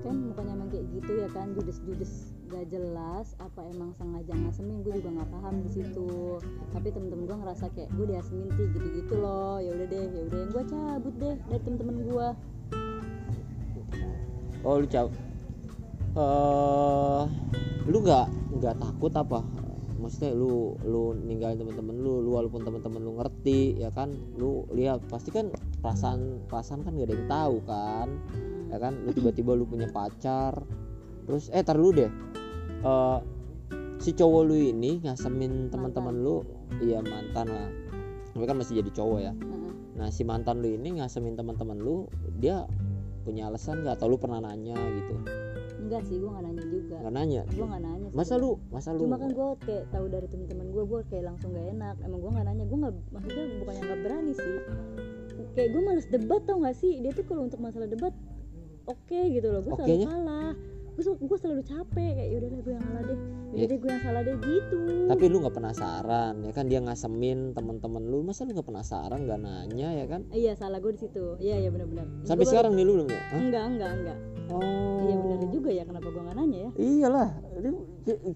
Kan 0.00 0.32
mukanya 0.32 0.52
emang 0.58 0.70
kayak 0.72 0.86
gitu 0.96 1.12
ya 1.22 1.28
kan 1.30 1.54
judes-judes 1.54 2.34
gak 2.50 2.66
jelas 2.66 3.38
apa 3.38 3.62
emang 3.70 3.94
sengaja 3.94 4.34
ngasemin 4.34 4.82
gue 4.82 4.98
juga 4.98 5.22
nggak 5.22 5.30
paham 5.38 5.54
di 5.62 5.70
situ. 5.70 6.40
Tapi 6.74 6.88
temen-temen 6.88 7.30
gue 7.30 7.36
ngerasa 7.46 7.70
kayak 7.70 7.90
gue 7.94 8.06
diasemin 8.10 8.48
sih 8.58 8.66
gitu-gitu 8.74 9.14
loh. 9.22 9.62
Ya 9.62 9.70
udah 9.76 9.86
deh 9.86 10.06
ya 10.08 10.20
udah 10.26 10.38
yang 10.40 10.50
gue 10.50 10.64
cabut 10.66 11.14
deh 11.20 11.36
dari 11.46 11.60
temen-temen 11.62 11.96
gue 12.10 12.28
Oh 14.60 14.76
lu 14.76 14.86
caw 14.88 15.08
eh 16.10 17.22
lu 17.86 17.98
nggak 18.02 18.26
nggak 18.60 18.76
takut 18.76 19.12
apa? 19.16 19.40
Maksudnya 20.00 20.34
lu 20.36 20.74
lu 20.84 21.16
ninggalin 21.16 21.60
teman-teman 21.60 21.96
lu 21.96 22.24
lu 22.24 22.34
walaupun 22.34 22.66
teman-teman 22.66 23.00
lu 23.00 23.12
ngerti 23.20 23.78
ya 23.80 23.94
kan? 23.94 24.12
Lu 24.36 24.66
lihat 24.74 25.06
pasti 25.08 25.30
kan 25.32 25.48
perasaan 25.80 26.44
perasaan 26.50 26.84
kan 26.84 26.98
gak 26.98 27.08
ada 27.08 27.14
yang 27.14 27.28
tahu 27.30 27.56
kan? 27.64 28.08
Ya 28.68 28.76
kan? 28.82 29.00
Lu 29.06 29.14
tiba-tiba 29.14 29.54
lu 29.56 29.64
punya 29.64 29.88
pacar. 29.88 30.60
Terus 31.24 31.48
eh 31.54 31.62
tar 31.62 31.78
lu 31.78 31.94
deh. 31.94 32.10
Eh 32.84 33.18
si 34.00 34.16
cowok 34.16 34.42
lu 34.48 34.56
ini 34.56 35.04
ngasemin 35.04 35.68
teman-teman 35.68 36.16
lu 36.20 36.42
iya 36.82 37.00
mantan 37.00 37.48
lah. 37.48 37.68
Tapi 38.34 38.44
kan 38.44 38.56
masih 38.58 38.82
jadi 38.82 38.90
cowok 38.92 39.18
ya. 39.20 39.32
Nah 40.00 40.08
si 40.08 40.24
mantan 40.24 40.64
lu 40.64 40.74
ini 40.74 40.98
ngasemin 40.98 41.36
teman-teman 41.36 41.78
lu 41.78 42.08
dia 42.40 42.64
punya 43.22 43.52
alasan 43.52 43.84
nggak 43.84 44.00
atau 44.00 44.06
lu 44.08 44.16
pernah 44.16 44.40
nanya 44.40 44.76
gitu? 44.76 45.14
Enggak 45.80 46.02
sih 46.06 46.16
gue 46.20 46.30
nggak 46.30 46.44
nanya 46.44 46.64
juga. 46.68 46.96
Nggak 47.00 47.14
nanya? 47.14 47.42
Gue 47.50 47.66
nggak 47.66 47.82
nanya 47.82 48.08
sih. 48.10 48.16
masa 48.16 48.34
lu 48.36 48.50
masa 48.68 48.88
lu 48.92 49.00
cuma 49.04 49.16
kan 49.16 49.30
gue 49.32 49.48
kayak 49.64 49.84
tahu 49.92 50.06
dari 50.08 50.26
temen-temen 50.28 50.66
gue 50.70 50.84
gue 50.84 51.00
kayak 51.08 51.24
langsung 51.28 51.48
gak 51.56 51.66
enak. 51.72 51.96
Emang 52.04 52.20
gue 52.20 52.30
nggak 52.30 52.46
nanya 52.46 52.64
gue 52.64 52.78
nggak 52.78 52.94
maksudnya 53.12 53.44
bukannya 53.60 53.82
nggak 53.88 54.00
berani 54.04 54.32
sih. 54.36 54.56
Kayak 55.56 55.68
gue 55.74 55.82
males 55.82 56.06
debat 56.08 56.40
tau 56.44 56.58
gak 56.62 56.76
sih? 56.76 56.92
Dia 57.00 57.12
tuh 57.16 57.24
kalau 57.26 57.42
untuk 57.48 57.60
masalah 57.60 57.88
debat 57.88 58.14
oke 58.86 59.20
gitu 59.32 59.46
loh. 59.50 59.60
Gue 59.64 59.72
selalu 59.76 59.88
Okenya? 59.88 60.06
kalah 60.08 60.52
gue 60.90 61.02
gue 61.16 61.38
selalu 61.38 61.62
capek 61.62 62.10
kayak 62.12 62.28
yaudah 62.30 62.48
gue 62.52 62.72
yang 62.72 62.82
salah 62.82 63.02
deh. 63.02 63.18
Yaudah 63.18 63.56
Iya. 63.56 63.64
deh 63.66 63.78
gue 63.78 63.90
yang 63.90 64.02
salah 64.02 64.20
deh 64.20 64.36
gitu. 64.38 64.80
Tapi 65.06 65.24
lu 65.26 65.36
nggak 65.38 65.56
penasaran 65.56 66.34
ya 66.40 66.52
kan? 66.52 66.64
Dia 66.66 66.80
ngasemin 66.80 67.38
teman-teman 67.50 68.02
lu 68.04 68.18
masa 68.20 68.42
lu 68.42 68.52
nggak 68.52 68.68
penasaran? 68.68 69.18
Nggak 69.20 69.40
nanya 69.40 69.88
ya 69.94 70.04
kan? 70.06 70.20
Iya 70.30 70.52
salah 70.54 70.78
gue 70.78 70.92
di 70.92 71.00
situ. 71.00 71.36
Iya 71.36 71.56
iya 71.58 71.70
benar-benar. 71.70 72.06
Sampai 72.22 72.44
Gua- 72.44 72.52
sekarang 72.52 72.72
nih 72.74 72.84
lu 72.84 72.92
belum 72.96 73.08
Hah? 73.08 73.20
enggak 73.34 73.64
enggak 73.68 73.90
enggak 73.96 74.18
oh 74.50 75.00
iya 75.06 75.16
benar 75.16 75.38
juga 75.50 75.70
ya 75.70 75.82
kenapa 75.86 76.06
gue 76.10 76.22
nggak 76.22 76.36
nanya 76.36 76.58
ya? 76.58 76.70
Iyalah 76.78 77.30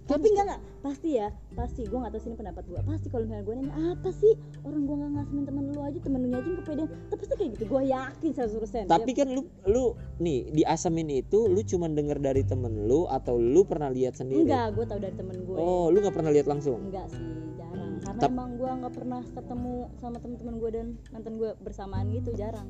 tapi 0.04 0.26
enggak 0.30 0.44
enggak 0.44 0.60
pasti 0.84 1.08
ya 1.16 1.28
pasti 1.56 1.80
gue 1.88 1.96
nggak 1.96 2.12
tahu 2.12 2.22
sini 2.22 2.36
pendapat 2.36 2.64
gue 2.68 2.80
pasti 2.84 3.06
kalau 3.08 3.24
misalnya 3.24 3.44
gue 3.44 3.54
nanya 3.56 3.74
apa 3.96 4.10
sih? 4.12 4.34
Orang 4.62 4.84
gue 4.84 4.96
nggak 4.96 5.10
ngasemin 5.16 5.44
temen 5.48 5.64
lu 5.72 5.80
aja 5.80 5.98
temen 5.98 6.20
lu 6.28 6.34
aja 6.36 6.48
yang 6.48 6.58
kepedean. 6.60 6.88
Tapi 7.08 7.20
pasti 7.24 7.34
kayak 7.40 7.50
gitu 7.56 7.64
gue 7.66 7.82
yakin 7.88 8.30
100% 8.34 8.86
tapi 8.90 9.10
kan 9.16 9.28
lu 9.32 9.42
lu 9.64 9.84
nih 10.20 10.38
di 10.52 10.62
asemin 10.62 11.08
itu 11.10 11.48
lu 11.48 11.60
cuma 11.64 11.86
denger 11.88 12.18
dari 12.20 12.42
temen 12.44 12.84
lu 12.84 13.08
atau 13.08 13.40
lu 13.40 13.64
pernah 13.64 13.88
lihat 13.88 14.14
sendiri? 14.20 14.44
Enggak 14.46 14.76
gue 14.76 14.84
tahu 14.84 14.98
dari 15.00 15.14
temen 15.16 15.36
gue 15.42 15.56
oh 15.56 15.88
lu 15.88 15.96
nggak 16.04 16.14
pernah 16.14 16.30
lihat 16.30 16.46
langsung? 16.46 16.78
Enggak 16.84 17.08
sih 17.10 17.24
jarang. 17.56 17.92
Karena 18.04 18.20
Tap- 18.20 18.32
emang 18.32 18.50
gue 18.60 18.70
nggak 18.70 18.94
pernah 18.94 19.20
ketemu 19.24 19.74
sama 19.98 20.16
temen-temen 20.20 20.54
gue 20.60 20.70
dan 20.70 20.86
mantan 21.10 21.34
gue 21.40 21.50
bersamaan 21.64 22.06
gitu 22.12 22.30
jarang 22.36 22.68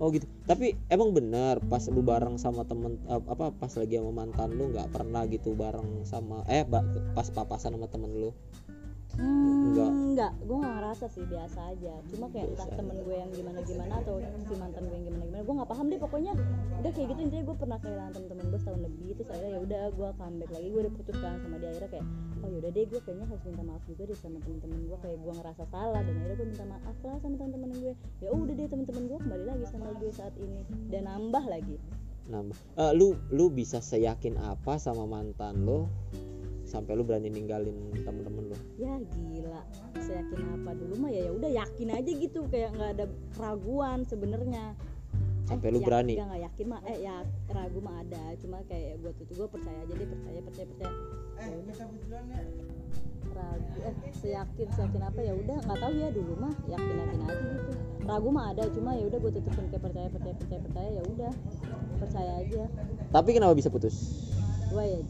Oh 0.00 0.08
gitu. 0.12 0.26
Tapi 0.48 0.76
emang 0.88 1.12
bener 1.12 1.60
pas 1.68 1.82
lu 1.88 2.00
bareng 2.04 2.36
sama 2.40 2.64
temen 2.64 2.96
apa 3.08 3.52
pas 3.52 3.72
lagi 3.76 3.98
sama 3.98 4.12
mantan 4.12 4.56
lu 4.56 4.72
nggak 4.72 4.88
pernah 4.92 5.24
gitu 5.28 5.52
bareng 5.52 6.04
sama 6.08 6.44
eh 6.48 6.64
pas 7.12 7.28
papasan 7.28 7.76
sama 7.76 7.86
temen 7.88 8.12
lu. 8.12 8.30
Hmm, 9.16 9.72
Enggak. 9.72 9.92
Enggak, 10.12 10.32
gue 10.44 10.56
gak 10.60 10.74
ngerasa 10.76 11.04
sih 11.08 11.24
biasa 11.24 11.58
aja. 11.72 11.94
Cuma 12.12 12.28
kayak 12.28 12.52
entah 12.52 12.68
temen 12.68 12.96
gue 13.00 13.16
yang 13.16 13.30
gimana 13.32 13.60
gimana 13.64 13.94
atau 14.04 14.20
si 14.20 14.54
mantan 14.60 14.82
gue 14.86 14.96
yang 15.00 15.06
gimana 15.08 15.24
gimana, 15.24 15.42
gue 15.42 15.54
nggak 15.58 15.70
paham 15.72 15.86
deh 15.88 16.00
pokoknya. 16.00 16.32
Udah 16.84 16.90
kayak 16.92 17.06
gitu 17.10 17.20
intinya 17.24 17.44
gue 17.48 17.56
pernah 17.56 17.78
kehilangan 17.80 18.12
temen-temen 18.12 18.44
gue 18.52 18.60
setahun 18.60 18.82
lebih, 18.84 19.10
terus 19.16 19.28
akhirnya 19.32 19.50
ya 19.50 19.60
udah 19.64 19.82
gue 19.90 20.08
comeback 20.20 20.50
lagi, 20.52 20.68
gue 20.68 20.80
udah 20.84 20.94
putuskan 20.94 21.32
sama 21.40 21.56
dia 21.56 21.68
akhirnya 21.72 21.90
kayak 21.90 22.06
oh 22.42 22.48
yaudah 22.50 22.70
deh 22.74 22.84
gue 22.90 23.00
kayaknya 23.06 23.26
harus 23.30 23.42
minta 23.46 23.62
maaf 23.62 23.82
juga 23.88 24.02
deh 24.06 24.18
sama 24.18 24.38
temen-temen 24.44 24.78
gue 24.86 24.98
kayak 25.00 25.18
gue 25.18 25.32
ngerasa 25.32 25.64
salah 25.72 26.00
dan 26.04 26.14
akhirnya 26.20 26.36
gue 26.36 26.48
minta 26.52 26.66
maaf 26.68 26.96
lah 27.00 27.16
sama 27.22 27.34
temen-temen 27.40 27.70
gue. 27.80 27.92
Ya 28.20 28.28
udah 28.30 28.54
deh 28.54 28.68
temen-temen 28.68 29.02
gue 29.08 29.18
kembali 29.18 29.44
lagi 29.48 29.64
sama 29.72 29.90
gue 29.96 30.10
saat 30.12 30.34
ini 30.36 30.60
dan 30.92 31.02
nambah 31.08 31.44
lagi. 31.48 31.76
Nah, 32.22 32.46
eh, 32.78 32.92
lu 32.94 33.18
lu 33.34 33.50
bisa 33.50 33.82
seyakin 33.82 34.38
apa 34.38 34.78
sama 34.78 35.10
mantan 35.10 35.66
lu 35.66 35.90
sampai 36.72 36.96
lu 36.96 37.04
berani 37.04 37.28
ninggalin 37.28 37.76
temen-temen 38.00 38.48
lu. 38.48 38.56
Ya 38.80 38.96
gila. 38.96 39.60
Saya 40.00 40.24
yakin 40.24 40.40
apa 40.56 40.70
dulu 40.72 40.94
mah 41.04 41.10
ya 41.12 41.28
ya 41.28 41.32
udah 41.36 41.50
yakin 41.52 41.88
aja 41.92 42.10
gitu. 42.16 42.40
Kayak 42.48 42.70
nggak 42.80 42.90
ada 42.96 43.06
keraguan 43.36 44.08
sebenarnya. 44.08 44.72
Sampai 45.44 45.68
lu 45.68 45.84
berani? 45.84 46.16
nggak 46.16 46.28
nggak 46.32 46.42
yakin 46.48 46.66
mah. 46.72 46.80
Eh 46.88 46.98
ya 47.04 47.16
ragu 47.52 47.78
mah 47.84 48.00
ada. 48.00 48.24
Cuma 48.40 48.64
kayak 48.64 49.04
gue 49.04 49.12
tuh 49.20 49.24
gue 49.36 49.48
percaya 49.52 49.78
aja 49.84 49.92
deh 49.92 50.08
percaya 50.08 50.40
percaya 50.40 50.66
percaya. 50.72 50.92
Ya 51.44 51.56
udah. 51.60 51.76
ragu 53.32 53.78
eh 53.80 53.94
seyakin 54.16 54.68
seyakin 54.72 55.02
apa 55.04 55.20
ya 55.20 55.32
udah. 55.36 55.58
Nggak 55.68 55.78
tahu 55.84 55.92
ya 56.00 56.08
dulu 56.08 56.32
mah 56.40 56.54
yakin 56.72 56.94
yakin 57.04 57.20
aja 57.28 57.44
gitu. 57.52 57.72
Ragu 58.08 58.28
mah 58.32 58.44
ada 58.56 58.64
cuma 58.72 58.96
ya 58.96 59.04
udah 59.12 59.18
gue 59.20 59.32
tutupin 59.36 59.68
kayak 59.68 59.82
percaya 59.84 60.08
percaya 60.08 60.34
percaya 60.40 60.60
percaya 60.64 60.88
ya 60.88 61.02
udah. 61.04 61.32
Percaya 62.00 62.32
aja. 62.40 62.64
Tapi 63.12 63.28
kenapa 63.36 63.52
bisa 63.52 63.68
putus? 63.68 64.24
Gue 64.72 64.84
ya 64.88 65.00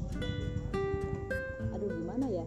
gimana 2.12 2.28
ya? 2.28 2.44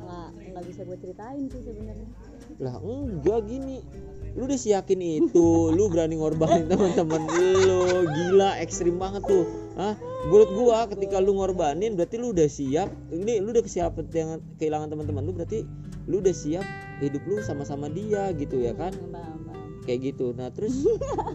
Nggak 0.00 0.28
nggak 0.32 0.64
bisa 0.64 0.80
gue 0.88 0.96
ceritain 0.96 1.44
sih 1.52 1.60
sebenarnya. 1.60 2.08
Lah 2.56 2.74
enggak 2.80 3.40
gini. 3.44 3.84
Lu 4.32 4.48
udah 4.48 4.56
siyakin 4.56 5.00
itu. 5.04 5.76
Lu 5.76 5.92
berani 5.92 6.16
ngorbanin 6.16 6.72
teman-teman 6.72 7.28
lu. 7.68 8.08
Gila 8.08 8.56
ekstrim 8.64 8.96
banget 8.96 9.28
tuh. 9.28 9.44
Hah? 9.76 9.96
menurut 10.22 10.54
gua 10.54 10.86
ketika 10.86 11.18
lu 11.18 11.34
ngorbanin 11.36 12.00
berarti 12.00 12.16
lu 12.16 12.32
udah 12.32 12.48
siap. 12.48 12.88
Ini 13.12 13.44
lu 13.44 13.52
udah 13.52 13.60
siap 13.68 14.00
dengan 14.08 14.40
kehilangan 14.56 14.88
teman-teman 14.88 15.20
lu 15.20 15.36
berarti 15.36 15.68
lu 16.08 16.24
udah 16.24 16.32
siap 16.32 16.64
hidup 17.04 17.20
lu 17.28 17.44
sama-sama 17.44 17.92
dia 17.92 18.32
gitu 18.32 18.56
ya 18.56 18.72
kan? 18.72 18.96
Hmm, 18.96 19.84
kayak 19.84 20.16
gitu. 20.16 20.32
Nah 20.32 20.48
terus 20.48 20.80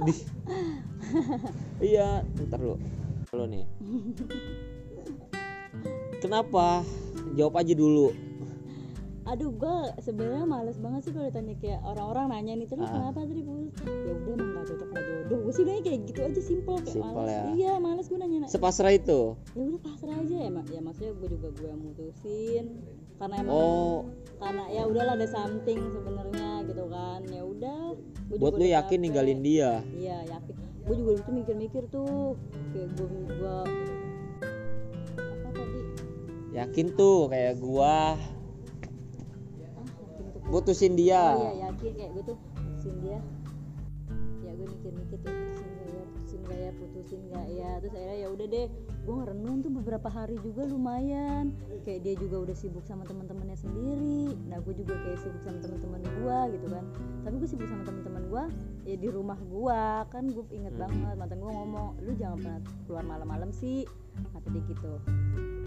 di- 0.09 0.25
iya 1.93 2.25
ntar 2.49 2.65
lu. 2.65 2.81
Lo 3.29 3.45
nih. 3.45 3.69
Kenapa 6.17 6.81
jawab 7.37 7.55
aja 7.55 7.73
dulu. 7.73 8.09
Aduh 9.27 9.51
gue 9.51 9.75
sebenarnya 9.99 10.47
males 10.47 10.79
banget 10.79 11.03
sih 11.03 11.11
kalau 11.11 11.27
ditanya 11.27 11.51
kayak 11.59 11.83
orang-orang 11.83 12.31
nanya 12.31 12.63
nih 12.63 12.67
terus 12.71 12.87
Ah. 12.87 12.95
kenapa 12.95 13.27
tadi 13.27 13.43
putus 13.43 13.75
ya 13.83 14.13
udah 14.15 14.33
emang 14.39 14.49
gak 14.55 14.65
cocok 14.71 14.87
gak 14.87 15.03
jodoh. 15.03 15.39
Gue 15.43 15.51
sih 15.51 15.63
udah 15.67 15.75
kayak 15.83 15.99
gitu 16.07 16.19
aja 16.23 16.41
simple 16.41 16.77
kayak 16.79 16.95
Simple 16.95 17.11
males. 17.11 17.35
ya. 17.35 17.43
iya 17.51 17.73
males 17.75 18.05
gue 18.07 18.17
nanya 18.17 18.37
sepasrah 18.47 18.93
itu? 18.95 19.35
Ya 19.51 19.61
udah 19.67 19.81
pasrah 19.83 20.15
aja 20.15 20.35
ya 20.39 20.49
mak. 20.49 20.65
Ya 20.71 20.79
maksudnya 20.79 21.11
gue 21.11 21.27
juga 21.27 21.47
gue 21.53 21.67
yang 21.67 21.81
mutusin. 21.83 22.65
Karena 23.19 23.35
emang 23.43 23.51
oh. 23.51 23.97
karena 24.39 24.63
ya 24.71 24.83
udahlah 24.87 25.13
ada 25.19 25.27
something 25.27 25.79
sebenarnya 25.91 26.49
gitu 26.63 26.83
kan. 26.87 27.19
Ya 27.27 27.41
udah 27.43 27.77
buat 28.31 28.53
lu 28.55 28.63
yakin 28.63 28.87
capek. 28.95 29.03
ninggalin 29.03 29.39
dia? 29.43 29.71
Iya 29.91 30.17
yakin. 30.23 30.55
Gue 30.87 30.95
juga 30.95 31.11
itu 31.19 31.31
mikir-mikir 31.35 31.83
tuh 31.91 32.39
kayak 32.71 32.95
gue 32.95 33.07
gue 33.27 33.57
yakin 36.57 36.87
tuh 36.97 37.29
kayak 37.29 37.61
gua. 37.61 38.17
Putusin 40.47 40.95
dia. 40.95 41.35
Oh 41.35 41.43
iya 41.43 41.67
yakin 41.67 41.91
kayak 41.91 42.11
gue 42.15 42.23
tuh 42.23 42.37
putusin 42.55 42.95
dia. 43.03 43.19
Ya 44.47 44.51
gue 44.55 44.63
mikir-mikir 44.63 45.19
tuh 45.19 45.33
putusin 45.35 45.69
gak 45.75 45.91
ya 45.91 46.01
putusin 46.07 46.39
gak 46.47 46.59
ya 46.63 46.71
putusin 46.71 47.21
gak 47.27 47.47
ya. 47.51 47.71
Terus 47.83 47.93
akhirnya 47.99 48.17
ya 48.23 48.27
udah 48.31 48.47
deh 48.47 48.67
gue 49.03 49.13
ngerenung 49.15 49.57
tuh 49.59 49.71
beberapa 49.75 50.07
hari 50.07 50.39
juga 50.39 50.63
lumayan. 50.63 51.51
Kayak 51.83 51.99
dia 52.07 52.13
juga 52.15 52.47
udah 52.47 52.55
sibuk 52.55 52.87
sama 52.87 53.03
teman-temannya 53.03 53.59
sendiri. 53.59 54.39
Nah 54.47 54.63
gue 54.63 54.71
juga 54.71 54.95
kayak 55.03 55.19
sibuk 55.19 55.43
sama 55.43 55.59
teman-teman 55.59 55.99
gue 55.99 56.37
gitu 56.55 56.67
kan. 56.71 56.85
Tapi 57.27 57.35
gue 57.43 57.49
sibuk 57.51 57.67
sama 57.67 57.83
teman-teman 57.83 58.23
gue 58.31 58.43
ya 58.87 58.95
di 58.95 59.09
rumah 59.11 59.39
gue 59.51 59.83
kan 60.07 60.23
gue 60.31 60.43
inget 60.55 60.71
Hmm. 60.79 60.87
banget 60.87 61.15
mantan 61.19 61.43
gue 61.43 61.51
ngomong 61.51 61.99
lu 62.07 62.15
jangan 62.15 62.39
pernah 62.39 62.61
keluar 62.87 63.03
malam-malam 63.03 63.51
sih 63.51 63.83
kata 64.33 64.47
dia 64.53 64.61
gitu. 64.71 64.91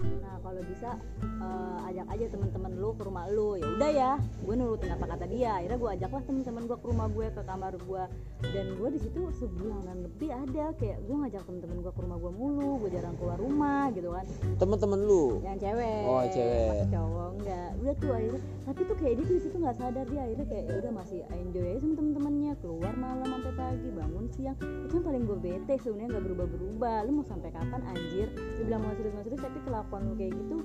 Nah 0.01 0.37
kalau 0.41 0.63
bisa 0.65 0.91
eh, 1.21 1.89
ajak 1.93 2.07
aja 2.17 2.25
teman-teman 2.33 2.73
lu 2.81 2.91
ke 2.97 3.03
rumah 3.05 3.25
lu. 3.29 3.61
Ya 3.61 3.67
udah 3.77 3.91
ya 3.91 4.13
gue 4.19 4.55
nurutin 4.57 4.93
apa 4.95 5.07
kata 5.17 5.25
dia. 5.29 5.61
Akhirnya 5.61 5.79
gue 5.79 5.91
ajaklah 6.01 6.23
teman-teman 6.25 6.63
gue 6.67 6.79
ke 6.81 6.87
rumah 6.89 7.07
gue 7.13 7.27
ke 7.31 7.43
kamar 7.45 7.73
gue 7.77 8.03
dan 8.51 8.67
gue 8.77 8.89
di 8.97 9.01
situ 9.01 9.21
sebulanan 9.37 9.97
lebih 10.09 10.31
ada. 10.33 10.65
Kayak 10.81 10.99
gue 11.05 11.17
ngajak 11.17 11.43
teman-teman 11.45 11.77
gue 11.85 11.93
ke 11.93 12.01
rumah 12.01 12.19
gue 12.19 12.33
mulu 12.33 12.71
gue 12.87 12.91
jarang 12.93 13.15
keluar 13.21 13.39
rumah 13.39 13.85
gitu 13.93 14.09
kan. 14.13 14.25
Temen-temen 14.57 15.01
lu? 15.05 15.25
Yang 15.45 15.59
cewek. 15.69 16.03
Oh, 16.09 16.25
cewek. 16.27 16.69
masih 16.73 16.91
cowok 16.91 17.29
enggak. 17.41 17.71
Udah 17.81 17.95
tuh 18.01 18.11
akhirnya. 18.17 18.43
Tapi 18.61 18.81
tuh 18.87 18.97
kayak 18.97 19.15
dia 19.19 19.25
tuh 19.27 19.35
di 19.37 19.43
situ 19.43 19.57
nggak 19.61 19.77
sadar. 19.77 20.05
Dia 20.09 20.21
akhirnya 20.25 20.47
kayak 20.49 20.65
ya 20.65 20.75
udah 20.81 20.93
masih 20.97 21.21
enjoy 21.31 21.67
aja 21.69 21.81
sama 21.85 21.95
temen-temennya 22.01 22.53
keluar 22.65 22.93
malam 22.97 23.29
sampai 23.29 23.53
pagi 23.55 23.89
bangun 23.93 24.27
siang. 24.33 24.57
Itu 24.89 24.93
yang 24.97 25.05
paling 25.05 25.23
gue 25.29 25.39
bete 25.39 25.75
sebenarnya 25.83 26.09
nggak 26.17 26.25
berubah-berubah. 26.25 26.97
Lu 27.05 27.11
mau 27.21 27.27
sampai 27.27 27.51
kapan 27.53 27.83
anjir 27.85 28.29
dibilang 28.59 28.81
mau 28.83 28.95
serius 28.95 29.15
mau 29.17 29.25
serius 29.25 29.43
tapi 29.43 29.59
kelakuan 29.65 30.01
lu 30.05 30.15
kayak 30.15 30.33
gitu 30.37 30.57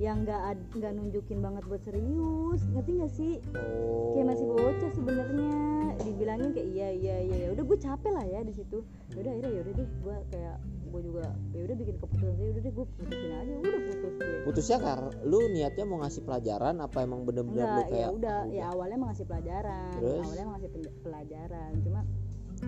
yang 0.00 0.24
nggak 0.24 0.40
nggak 0.74 0.92
nunjukin 0.98 1.38
banget 1.38 1.62
buat 1.68 1.82
serius. 1.84 2.60
Ngerti 2.74 2.90
nggak 2.98 3.12
sih? 3.12 3.32
Oh 3.54 4.16
kayak 4.16 4.26
masih 4.34 4.46
bocah 4.50 4.90
sebenarnya. 4.90 5.54
Dibilangin 6.02 6.50
kayak 6.50 6.68
iya 6.72 6.88
iya 6.90 7.16
iya 7.22 7.36
ya 7.46 7.48
udah 7.54 7.62
gue 7.62 7.78
capek 7.78 8.10
lah 8.10 8.24
ya 8.26 8.40
di 8.42 8.50
situ. 8.50 8.82
Ya 9.14 9.18
udah 9.22 9.30
akhirnya 9.36 9.50
ya 9.52 9.60
udah 9.62 9.74
deh 9.78 9.88
gue 9.88 10.16
kayak 10.32 10.56
gue 10.92 11.00
juga 11.00 11.24
ya 11.56 11.60
udah 11.64 11.76
bikin 11.78 11.96
keputusan 11.96 12.34
ya 12.36 12.48
udah 12.50 12.62
deh 12.66 12.72
gue 12.72 12.86
putusin 12.98 13.30
aja. 13.30 13.52
Udah 13.62 13.80
putus 13.86 13.96
gue 14.02 14.12
putusnya 14.42 14.78
karena 14.82 15.08
lu 15.22 15.40
niatnya 15.54 15.84
mau 15.86 15.98
ngasih 16.02 16.22
pelajaran 16.26 16.74
apa 16.82 16.98
emang 16.98 17.20
bener-bener 17.22 17.62
lu 17.62 17.70
enggak 17.70 17.86
kayak 17.86 18.02
ya 18.02 18.08
udah 18.10 18.38
"Ah, 18.42 18.50
ya 18.50 18.64
awalnya 18.74 18.94
emang 18.98 19.08
ngasih 19.14 19.26
pelajaran 19.30 19.92
Terus? 20.02 20.18
awalnya 20.26 20.42
emang 20.42 20.54
ngasih 20.58 20.70
pelajaran. 21.04 21.70
Cuma 21.84 22.00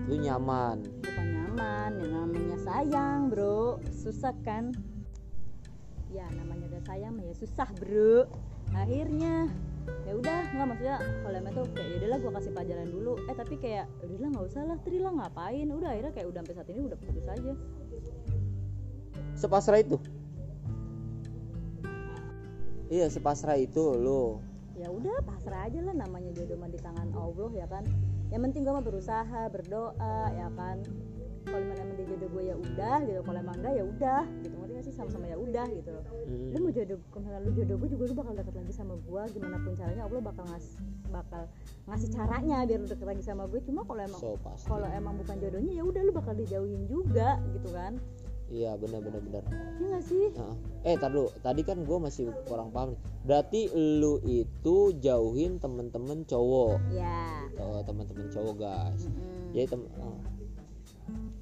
lu 0.03 0.15
nyaman. 0.19 0.83
Bukan 1.01 1.27
nyaman 1.31 1.91
yang 2.03 2.11
namanya 2.11 2.57
sayang 2.59 3.31
bro. 3.31 3.79
Susah 3.95 4.35
kan? 4.43 4.75
Ya 6.11 6.27
namanya 6.35 6.67
udah 6.75 6.83
sayang 6.83 7.15
mah 7.15 7.23
ya 7.23 7.35
susah 7.39 7.67
bro. 7.79 8.27
Akhirnya 8.75 9.47
ya 10.03 10.13
udah 10.17 10.39
nggak 10.51 10.67
maksudnya 10.67 10.97
kalau 10.97 11.35
emang 11.37 11.53
tuh 11.55 11.65
kayak 11.71 11.87
yaudahlah 11.95 12.17
gue 12.19 12.31
kasih 12.35 12.51
pelajaran 12.51 12.87
dulu. 12.91 13.13
Eh 13.31 13.35
tapi 13.39 13.55
kayak 13.55 13.85
udahlah 14.03 14.29
nggak 14.35 14.45
usah 14.51 14.61
lah 14.67 14.77
Tri 14.83 14.97
lah 14.99 15.13
ngapain? 15.15 15.67
Udah 15.71 15.89
akhirnya 15.95 16.11
kayak 16.11 16.27
udah 16.29 16.39
sampai 16.43 16.55
saat 16.59 16.69
ini 16.69 16.81
udah 16.83 16.97
putus 16.99 17.25
aja. 17.31 17.53
Sepasrah 19.39 19.79
itu? 19.79 19.97
Iya 22.91 23.09
sepasrah 23.09 23.57
itu 23.57 23.81
lu 23.97 24.43
ya 24.75 24.91
udah 24.91 25.23
pasrah 25.23 25.71
aja 25.71 25.79
lah 25.79 25.95
namanya 25.95 26.35
jodoh 26.35 26.59
mah 26.59 26.67
di 26.67 26.79
tangan 26.83 27.07
Allah 27.15 27.49
ya 27.55 27.67
kan 27.71 27.87
yang 28.35 28.43
penting 28.51 28.67
gue 28.67 28.73
mah 28.75 28.83
berusaha 28.83 29.41
berdoa 29.47 30.17
ya 30.35 30.51
kan. 30.59 30.83
Kalau 31.47 31.61
emang 31.61 31.77
emang 31.79 31.95
dia 31.95 32.05
jodoh 32.11 32.29
gue 32.35 32.43
ya 32.51 32.55
udah 32.59 32.97
gitu. 33.07 33.19
Kalau 33.23 33.39
emang 33.39 33.55
enggak 33.63 33.73
ya 33.79 33.83
udah 33.87 34.23
gitu. 34.43 34.55
Ngerti 34.59 34.73
gak 34.75 34.85
sih? 34.91 34.93
Sama-sama 34.93 35.25
ya 35.31 35.37
udah 35.39 35.65
gitu. 35.71 35.89
Loh 35.95 36.03
Hmm. 36.25 36.49
lu 36.51 36.57
mau 36.57 36.71
jodoh 36.73 36.97
kalau 37.13 37.37
lu 37.45 37.51
jodoh 37.53 37.77
gue 37.77 37.89
juga 37.93 38.03
lu 38.09 38.15
bakal 38.17 38.33
deket 38.33 38.55
lagi 38.57 38.73
sama 38.73 38.97
gue 38.97 39.21
gimana 39.37 39.61
pun 39.61 39.71
caranya 39.77 40.03
Allah 40.09 40.21
bakal 40.25 40.43
ngas 40.49 40.65
bakal 41.13 41.41
ngasih 41.85 42.09
caranya 42.17 42.57
biar 42.65 42.79
lu 42.81 42.87
deket 42.89 43.05
lagi 43.05 43.21
sama 43.21 43.43
gue 43.45 43.61
cuma 43.61 43.85
kalau 43.85 44.01
emang 44.01 44.17
so 44.19 44.33
kalau 44.65 44.89
emang 44.89 45.13
bukan 45.21 45.37
jodohnya 45.37 45.69
ya 45.77 45.83
udah 45.85 46.01
lu 46.01 46.11
bakal 46.17 46.33
dijauhin 46.33 46.89
juga 46.89 47.37
gitu 47.53 47.69
kan 47.77 48.01
iya 48.53 48.77
bener 48.77 49.01
bener 49.01 49.21
bener 49.25 49.43
ya 49.81 49.85
nggak 49.89 50.03
sih? 50.05 50.29
Nah, 50.37 50.55
eh 50.85 50.95
tar 51.01 51.09
dulu. 51.09 51.33
Tadi 51.41 51.61
kan 51.65 51.81
gue 51.81 51.97
masih 51.97 52.29
kurang 52.45 52.69
paham 52.69 52.93
nih. 52.93 52.99
Berarti 53.25 53.61
lu 53.73 54.21
itu 54.23 54.93
jauhin 55.01 55.57
temen-temen 55.57 56.23
cowok. 56.29 56.77
Ya 56.93 57.45
oh, 57.59 57.81
temen-temen 57.81 58.29
cowok 58.29 58.55
guys. 58.59 59.09
Mm-mm. 59.09 59.53
jadi 59.55 59.67
tem 59.71 59.81
oh. 60.01 60.19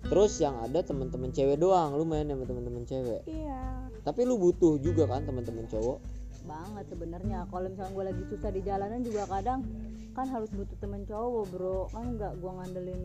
terus 0.04 0.36
yang 0.44 0.60
ada 0.64 0.80
temen-temen 0.84 1.32
cewek 1.36 1.60
doang. 1.60 1.96
Lu 1.96 2.08
main 2.08 2.28
sama 2.28 2.48
temen-temen 2.48 2.84
cewek. 2.88 3.22
Iya. 3.28 3.92
Tapi 4.04 4.22
lu 4.24 4.40
butuh 4.40 4.80
juga 4.80 5.08
kan 5.08 5.28
temen-temen 5.28 5.68
cowok? 5.68 6.00
Banget 6.44 6.86
sebenarnya. 6.92 7.48
Kalau 7.52 7.68
misalnya 7.68 7.92
gue 7.92 8.06
lagi 8.12 8.24
susah 8.32 8.50
di 8.52 8.62
jalanan 8.64 9.00
juga 9.04 9.28
kadang 9.28 9.64
kan 10.14 10.30
harus 10.30 10.52
butuh 10.54 10.78
temen 10.80 11.04
cowok 11.04 11.44
bro. 11.52 11.80
Kan 11.92 12.16
nggak 12.16 12.40
gue 12.40 12.52
ngandelin 12.52 13.02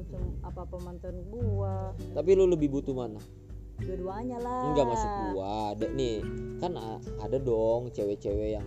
apa 0.58 0.64
apa 0.64 0.76
mantan 0.82 1.14
gue 1.28 1.74
tapi 2.16 2.30
lu 2.34 2.50
lebih 2.50 2.72
butuh 2.72 2.96
mana 2.96 3.20
dua-duanya 3.82 4.38
lah. 4.42 4.74
Enggak 4.74 4.86
masuk 4.90 5.10
gua 5.34 5.74
ada 5.74 5.86
nih. 5.94 6.18
Kan 6.58 6.72
ada 7.22 7.38
dong 7.38 7.94
cewek-cewek 7.94 8.58
yang 8.58 8.66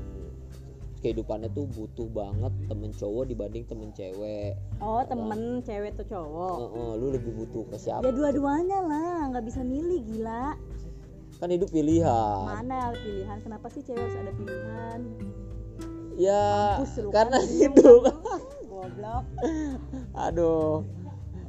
kehidupannya 1.01 1.49
tuh 1.51 1.65
butuh 1.65 2.05
banget 2.13 2.53
temen 2.69 2.93
cowok 2.93 3.25
dibanding 3.25 3.65
temen 3.65 3.89
cewek. 3.91 4.53
Oh 4.79 5.01
temen 5.03 5.65
cewek 5.65 5.97
atau 5.97 6.05
cowok. 6.05 6.55
Oh, 6.61 6.69
oh, 6.69 6.91
lu 6.95 7.11
lebih 7.11 7.33
butuh 7.33 7.65
ke 7.73 7.77
siapa? 7.81 8.05
Ya 8.05 8.13
dua-duanya 8.13 8.79
lah. 8.85 9.33
Nggak 9.33 9.45
bisa 9.49 9.65
milih 9.65 10.05
gila. 10.05 10.55
Kan 11.41 11.49
hidup 11.49 11.73
pilihan. 11.73 12.45
Mana 12.45 12.93
pilihan? 12.93 13.37
Kenapa 13.41 13.67
sih 13.73 13.81
cewek 13.81 13.97
harus 13.97 14.17
ada 14.21 14.31
pilihan? 14.37 14.99
Ya 16.21 16.43
Mampus 16.77 16.93
karena 17.09 17.39
kan. 17.41 17.57
itu. 17.65 17.91
Goblok. 18.69 19.25
Aduh 20.13 21.00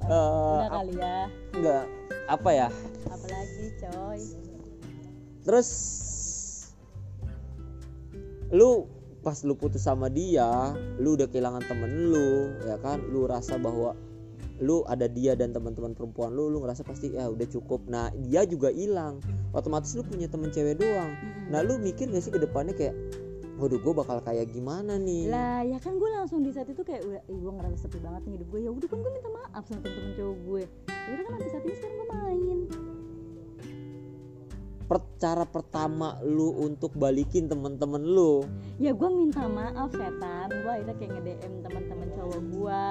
Eh, 0.02 0.58
udah 0.58 0.70
kali 0.70 0.94
ya? 0.98 1.18
Enggak. 1.54 1.84
Apa 2.26 2.50
ya? 2.50 2.68
Apalagi 3.06 3.66
coy? 3.78 4.20
Terus 5.42 5.68
lu 8.52 8.86
pas 9.22 9.38
lu 9.46 9.54
putus 9.54 9.86
sama 9.86 10.12
dia 10.12 10.74
lu 11.00 11.14
udah 11.14 11.30
kehilangan 11.30 11.62
temen 11.70 12.10
lu 12.10 12.50
ya 12.66 12.76
kan? 12.82 12.98
Lu 13.06 13.30
rasa 13.30 13.58
bahwa 13.58 13.94
lu 14.62 14.86
ada 14.86 15.10
dia 15.10 15.34
dan 15.34 15.50
teman-teman 15.50 15.94
perempuan 15.94 16.34
lu 16.34 16.46
lu 16.46 16.62
ngerasa 16.62 16.82
pasti 16.82 17.14
ya 17.14 17.30
udah 17.30 17.46
cukup. 17.46 17.86
Nah 17.86 18.10
dia 18.26 18.42
juga 18.42 18.74
hilang. 18.74 19.22
Otomatis 19.54 19.94
lu 19.94 20.02
punya 20.02 20.26
temen 20.26 20.50
cewek 20.50 20.82
doang. 20.82 21.14
Nah 21.50 21.62
lu 21.62 21.78
mikir 21.78 22.10
gak 22.10 22.22
sih 22.22 22.34
ke 22.34 22.42
depannya 22.42 22.74
kayak 22.74 22.94
waduh 23.62 23.78
gue 23.78 23.94
bakal 23.94 24.18
kayak 24.26 24.50
gimana 24.50 24.98
nih? 24.98 25.30
Lah 25.30 25.62
ya 25.62 25.78
kan 25.78 25.94
gue 25.94 26.10
langsung 26.10 26.42
di 26.42 26.50
saat 26.50 26.66
itu 26.66 26.82
kayak 26.82 27.06
udah 27.06 27.22
gue 27.30 27.52
ngerasa 27.54 27.86
sepi 27.86 28.02
banget 28.02 28.26
nih 28.26 28.34
hidup 28.42 28.48
gue 28.50 28.60
ya 28.66 28.70
udah 28.74 28.88
kan 28.90 28.98
gue 28.98 29.12
minta 29.14 29.30
maaf 29.30 29.62
sama 29.70 29.80
temen-temen 29.86 30.12
cowok 30.18 30.38
gue 30.42 30.62
ya 30.90 31.10
udah 31.14 31.22
kan 31.22 31.32
sampai 31.38 31.50
saat 31.54 31.62
ini 31.62 31.74
sekarang 31.78 31.94
gue 31.94 32.08
main. 32.10 32.58
Per- 34.90 35.14
cara 35.22 35.44
pertama 35.46 36.08
lu 36.26 36.58
untuk 36.58 36.90
balikin 36.98 37.46
temen-temen 37.46 38.02
lu? 38.02 38.42
Ya 38.82 38.90
gue 38.90 39.08
minta 39.14 39.46
maaf 39.46 39.94
setan. 39.94 40.50
Gue 40.50 40.72
akhirnya 40.74 40.94
kayak 40.98 41.10
nge 41.14 41.22
DM 41.22 41.54
teman-teman 41.62 42.08
cowok 42.18 42.42
gue 42.50 42.84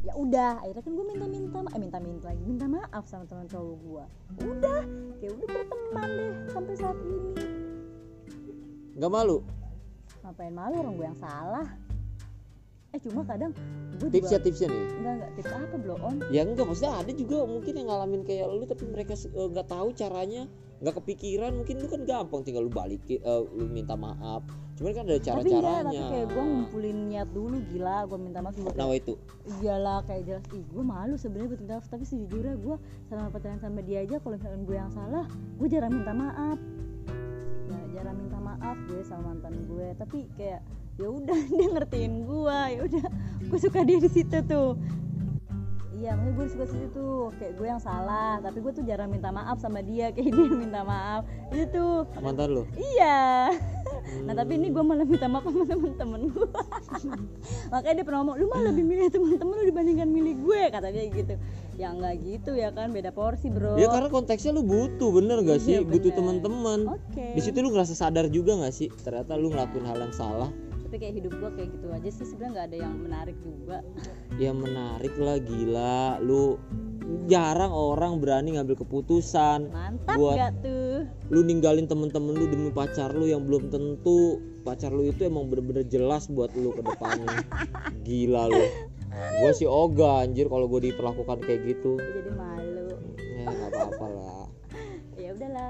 ya 0.00 0.16
udah 0.16 0.64
akhirnya 0.64 0.80
kan 0.80 0.92
gue 0.96 1.06
minta 1.12 1.26
minta 1.28 1.58
eh 1.60 1.76
minta 1.76 1.98
minta 2.00 2.32
lagi 2.32 2.42
minta 2.48 2.64
maaf 2.64 3.04
sama 3.04 3.28
teman 3.28 3.44
cowok 3.52 3.76
gue 3.84 4.04
udah 4.48 4.80
kayak 5.20 5.32
udah 5.36 5.48
berteman 5.52 6.08
deh 6.08 6.32
sampai 6.56 6.74
saat 6.80 6.96
ini 7.04 7.59
nggak 8.96 9.12
malu? 9.12 9.44
Ngapain 10.24 10.54
malu? 10.54 10.74
Orang 10.80 10.94
gue 10.98 11.06
yang 11.06 11.18
salah. 11.18 11.68
Eh 12.90 12.98
cuma 13.06 13.22
kadang 13.22 13.54
gue 14.02 14.08
tipsnya 14.10 14.42
juga 14.42 14.46
tipsnya 14.50 14.68
nih? 14.74 14.84
Enggak 14.98 15.12
enggak 15.14 15.30
tips 15.38 15.50
apa 15.54 15.76
blow 15.78 15.98
on? 16.02 16.16
Ya 16.34 16.42
enggak 16.42 16.66
maksudnya 16.66 16.92
ada 16.98 17.12
juga 17.14 17.46
mungkin 17.46 17.72
yang 17.78 17.86
ngalamin 17.86 18.22
kayak 18.26 18.50
lu 18.50 18.66
tapi 18.66 18.84
mereka 18.90 19.14
eh, 19.14 19.46
nggak 19.46 19.66
tahu 19.70 19.88
caranya 19.94 20.42
nggak 20.82 20.94
kepikiran. 20.98 21.54
Mungkin 21.54 21.74
lu 21.78 21.86
kan 21.86 22.02
gampang 22.02 22.42
tinggal 22.42 22.66
lu 22.66 22.72
balikin 22.74 23.22
eh, 23.22 23.42
lu 23.54 23.70
minta 23.70 23.94
maaf. 23.94 24.42
Cuman 24.74 24.90
kan 24.90 25.06
ada 25.06 25.22
tapi 25.22 25.22
enggak 25.22 25.62
cara-caranya. 25.62 25.86
tapi 25.86 26.02
kayak 26.10 26.26
gue 26.34 26.42
ngumpulin 26.42 26.98
niat 27.06 27.28
dulu 27.30 27.56
gila 27.70 27.96
gue 28.10 28.18
minta 28.18 28.38
maaf 28.42 28.56
gue 28.58 28.72
nah 28.74 28.90
itu. 28.90 29.14
Iyalah 29.62 29.98
kayak 30.10 30.22
jelas. 30.26 30.44
Ih 30.50 30.64
gue 30.66 30.82
malu 30.82 31.14
sebenarnya 31.14 31.48
buat 31.54 31.60
minta 31.62 31.74
maaf 31.78 31.86
tapi 31.86 32.04
sejujurnya 32.10 32.58
gue 32.58 32.76
selama 33.06 33.28
pacaran 33.30 33.62
sama 33.62 33.86
dia 33.86 34.02
aja 34.02 34.18
kalau 34.18 34.34
misalkan 34.34 34.66
gue 34.66 34.74
yang 34.74 34.90
salah 34.90 35.30
gue 35.30 35.68
jarang 35.70 35.94
minta 35.94 36.10
maaf. 36.10 36.58
Ya 37.70 38.02
jarang 38.02 38.18
minta 38.18 38.39
maaf 38.60 38.76
gue 38.86 39.00
sama 39.02 39.32
mantan 39.32 39.56
gue. 39.64 39.88
Tapi 39.96 40.28
kayak 40.36 40.60
ya 41.00 41.08
udah 41.08 41.40
dia 41.56 41.66
ngertiin 41.72 42.14
gue 42.28 42.58
ya 42.76 42.80
udah 42.84 43.04
gue 43.48 43.58
suka 43.58 43.80
dia 43.88 43.98
di 43.98 44.10
situ 44.12 44.38
tuh. 44.44 44.76
Iya 46.00 46.16
maksudnya 46.16 46.36
gue 46.36 46.46
suka 46.52 46.64
situ 46.68 46.86
tuh. 46.92 47.32
Kayak 47.40 47.52
gue 47.56 47.66
yang 47.72 47.82
salah 47.82 48.36
tapi 48.44 48.60
gue 48.60 48.72
tuh 48.76 48.84
jarang 48.84 49.08
minta 49.08 49.32
maaf 49.32 49.56
sama 49.64 49.80
dia. 49.80 50.08
Kayak 50.14 50.36
dia 50.36 50.52
minta 50.52 50.84
maaf. 50.84 51.24
Itu 51.48 51.64
tuh. 51.72 51.96
Mantan 52.20 52.48
lu? 52.52 52.62
Iya 52.76 53.48
nah 54.26 54.34
tapi 54.34 54.56
ini 54.58 54.68
gue 54.72 54.82
malah 54.82 55.06
minta 55.06 55.26
maaf 55.26 55.44
sama 55.46 55.64
temen-temen 55.64 56.20
gue 56.32 56.48
makanya 57.72 57.94
dia 58.00 58.04
pernah 58.04 58.18
ngomong 58.24 58.36
lu 58.40 58.46
malah 58.50 58.64
lebih 58.72 58.84
milih 58.84 59.08
temen-temen 59.12 59.54
lu 59.54 59.64
dibandingkan 59.68 60.08
milih 60.10 60.34
gue 60.42 60.60
kata 60.72 60.88
dia 60.92 61.04
gitu. 61.10 61.34
Ya 61.80 61.96
nggak 61.96 62.14
gitu 62.20 62.52
ya 62.60 62.68
kan 62.76 62.92
beda 62.92 63.08
porsi 63.08 63.48
bro. 63.48 63.80
Ya 63.80 63.88
karena 63.88 64.12
konteksnya 64.12 64.52
lu 64.52 64.60
butuh 64.60 65.16
bener 65.16 65.40
gak 65.40 65.64
sih? 65.64 65.80
Iya, 65.80 65.88
butuh 65.88 66.12
bener. 66.12 66.18
teman-teman 66.20 66.78
oke. 66.92 67.24
Di 67.32 67.40
situ 67.40 67.56
lu 67.64 67.72
ngerasa 67.72 67.96
sadar 67.96 68.28
juga 68.28 68.60
gak 68.60 68.74
sih? 68.76 68.92
Ternyata 68.92 69.40
lu 69.40 69.48
ngelakuin 69.48 69.88
hal 69.88 69.96
yang 69.96 70.12
salah 70.12 70.52
tapi 70.90 71.06
kayak 71.06 71.22
hidup 71.22 71.32
gue 71.38 71.50
kayak 71.54 71.70
gitu 71.70 71.86
aja 71.94 72.08
sih 72.10 72.26
sebenarnya 72.26 72.50
nggak 72.50 72.66
ada 72.66 72.78
yang 72.82 72.94
menarik 72.98 73.38
juga. 73.46 73.78
Ya 74.42 74.50
menarik 74.50 75.14
lah 75.22 75.38
gila. 75.38 76.18
Lu 76.18 76.58
jarang 77.30 77.70
orang 77.70 78.18
berani 78.18 78.58
ngambil 78.58 78.74
keputusan 78.74 79.70
mantap 79.70 80.18
Buat- 80.18 80.34
gak 80.34 80.52
tuh? 80.66 81.06
lu 81.30 81.46
ninggalin 81.46 81.86
temen-temen 81.86 82.34
lu 82.34 82.50
demi 82.50 82.74
pacar 82.74 83.14
lu 83.14 83.30
yang 83.30 83.46
belum 83.46 83.70
tentu. 83.70 84.42
Pacar 84.66 84.90
lu 84.90 85.06
itu 85.06 85.30
emang 85.30 85.46
bener-bener 85.46 85.86
jelas 85.86 86.26
buat 86.26 86.50
lu 86.58 86.74
ke 86.74 86.82
depannya 86.82 87.38
gila 88.10 88.50
lu. 88.50 88.66
Gue 89.38 89.50
sih 89.54 89.70
ogah 89.70 90.26
anjir 90.26 90.50
kalau 90.50 90.66
gue 90.66 90.90
diperlakukan 90.90 91.38
kayak 91.46 91.70
gitu. 91.70 92.02
Gua 92.02 92.10
jadi 92.18 92.30
malu 92.34 92.69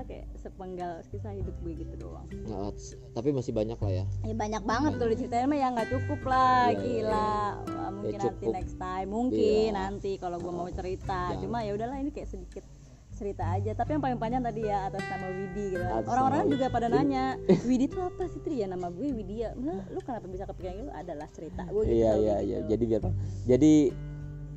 ya 0.01 0.09
kayak 0.09 0.27
sepenggal 0.35 0.93
kisah 1.09 1.33
hidup 1.33 1.53
gue 1.61 1.73
gitu 1.77 1.95
doang. 2.01 2.25
Nggak, 2.27 2.73
tapi 3.13 3.29
masih 3.31 3.53
banyak 3.53 3.77
lah 3.77 3.93
ya. 3.93 4.05
Ya 4.25 4.35
banyak 4.35 4.63
banget 4.65 4.93
tuh 4.97 5.09
diceritain 5.09 5.45
mah 5.45 5.59
ya 5.59 5.69
nggak 5.71 5.89
cukup 5.93 6.21
lah. 6.25 6.65
Iya, 6.67 6.73
iya, 6.73 6.81
gila 6.81 7.37
Wah, 7.69 7.91
mungkin 7.93 8.17
nanti 8.17 8.27
cukup. 8.41 8.53
next 8.57 8.77
time. 8.77 9.09
Mungkin 9.09 9.69
Iya. 9.69 9.77
nanti 9.77 10.11
kalau 10.17 10.37
gue 10.41 10.53
mau 10.53 10.69
cerita. 10.69 11.21
Jangan. 11.31 11.43
cuma 11.45 11.59
ya 11.61 11.73
udahlah 11.77 11.99
ini 12.01 12.11
kayak 12.11 12.29
sedikit 12.29 12.65
cerita 13.13 13.45
aja. 13.45 13.77
Tapi 13.77 13.91
yang 13.93 14.03
paling 14.03 14.17
panjang 14.17 14.41
tadi 14.41 14.61
ya 14.65 14.89
atas 14.89 15.05
nama 15.05 15.29
Widi 15.29 15.77
gitu. 15.77 15.85
Orang-orang 16.09 16.49
juga 16.49 16.67
pada 16.73 16.89
nanya 16.89 17.37
Widi 17.69 17.85
itu 17.85 18.01
apa 18.01 18.25
sih 18.25 18.41
Tri? 18.41 18.65
Ya 18.65 18.67
nama 18.67 18.89
gue 18.89 19.13
Widya. 19.13 19.53
Maksudnya, 19.53 19.85
lu 19.93 20.01
kenapa 20.01 20.27
bisa 20.27 20.45
kepikiran 20.49 20.75
gitu? 20.81 20.93
Adalah 20.97 21.29
cerita 21.29 21.63
gue 21.69 21.83
gitu. 21.85 22.01
Iya 22.01 22.13
iya 22.17 22.37
iya. 22.41 22.57
Gitu. 22.65 22.69
jadi 22.73 22.85
biar 22.89 23.03
jadi 23.45 23.73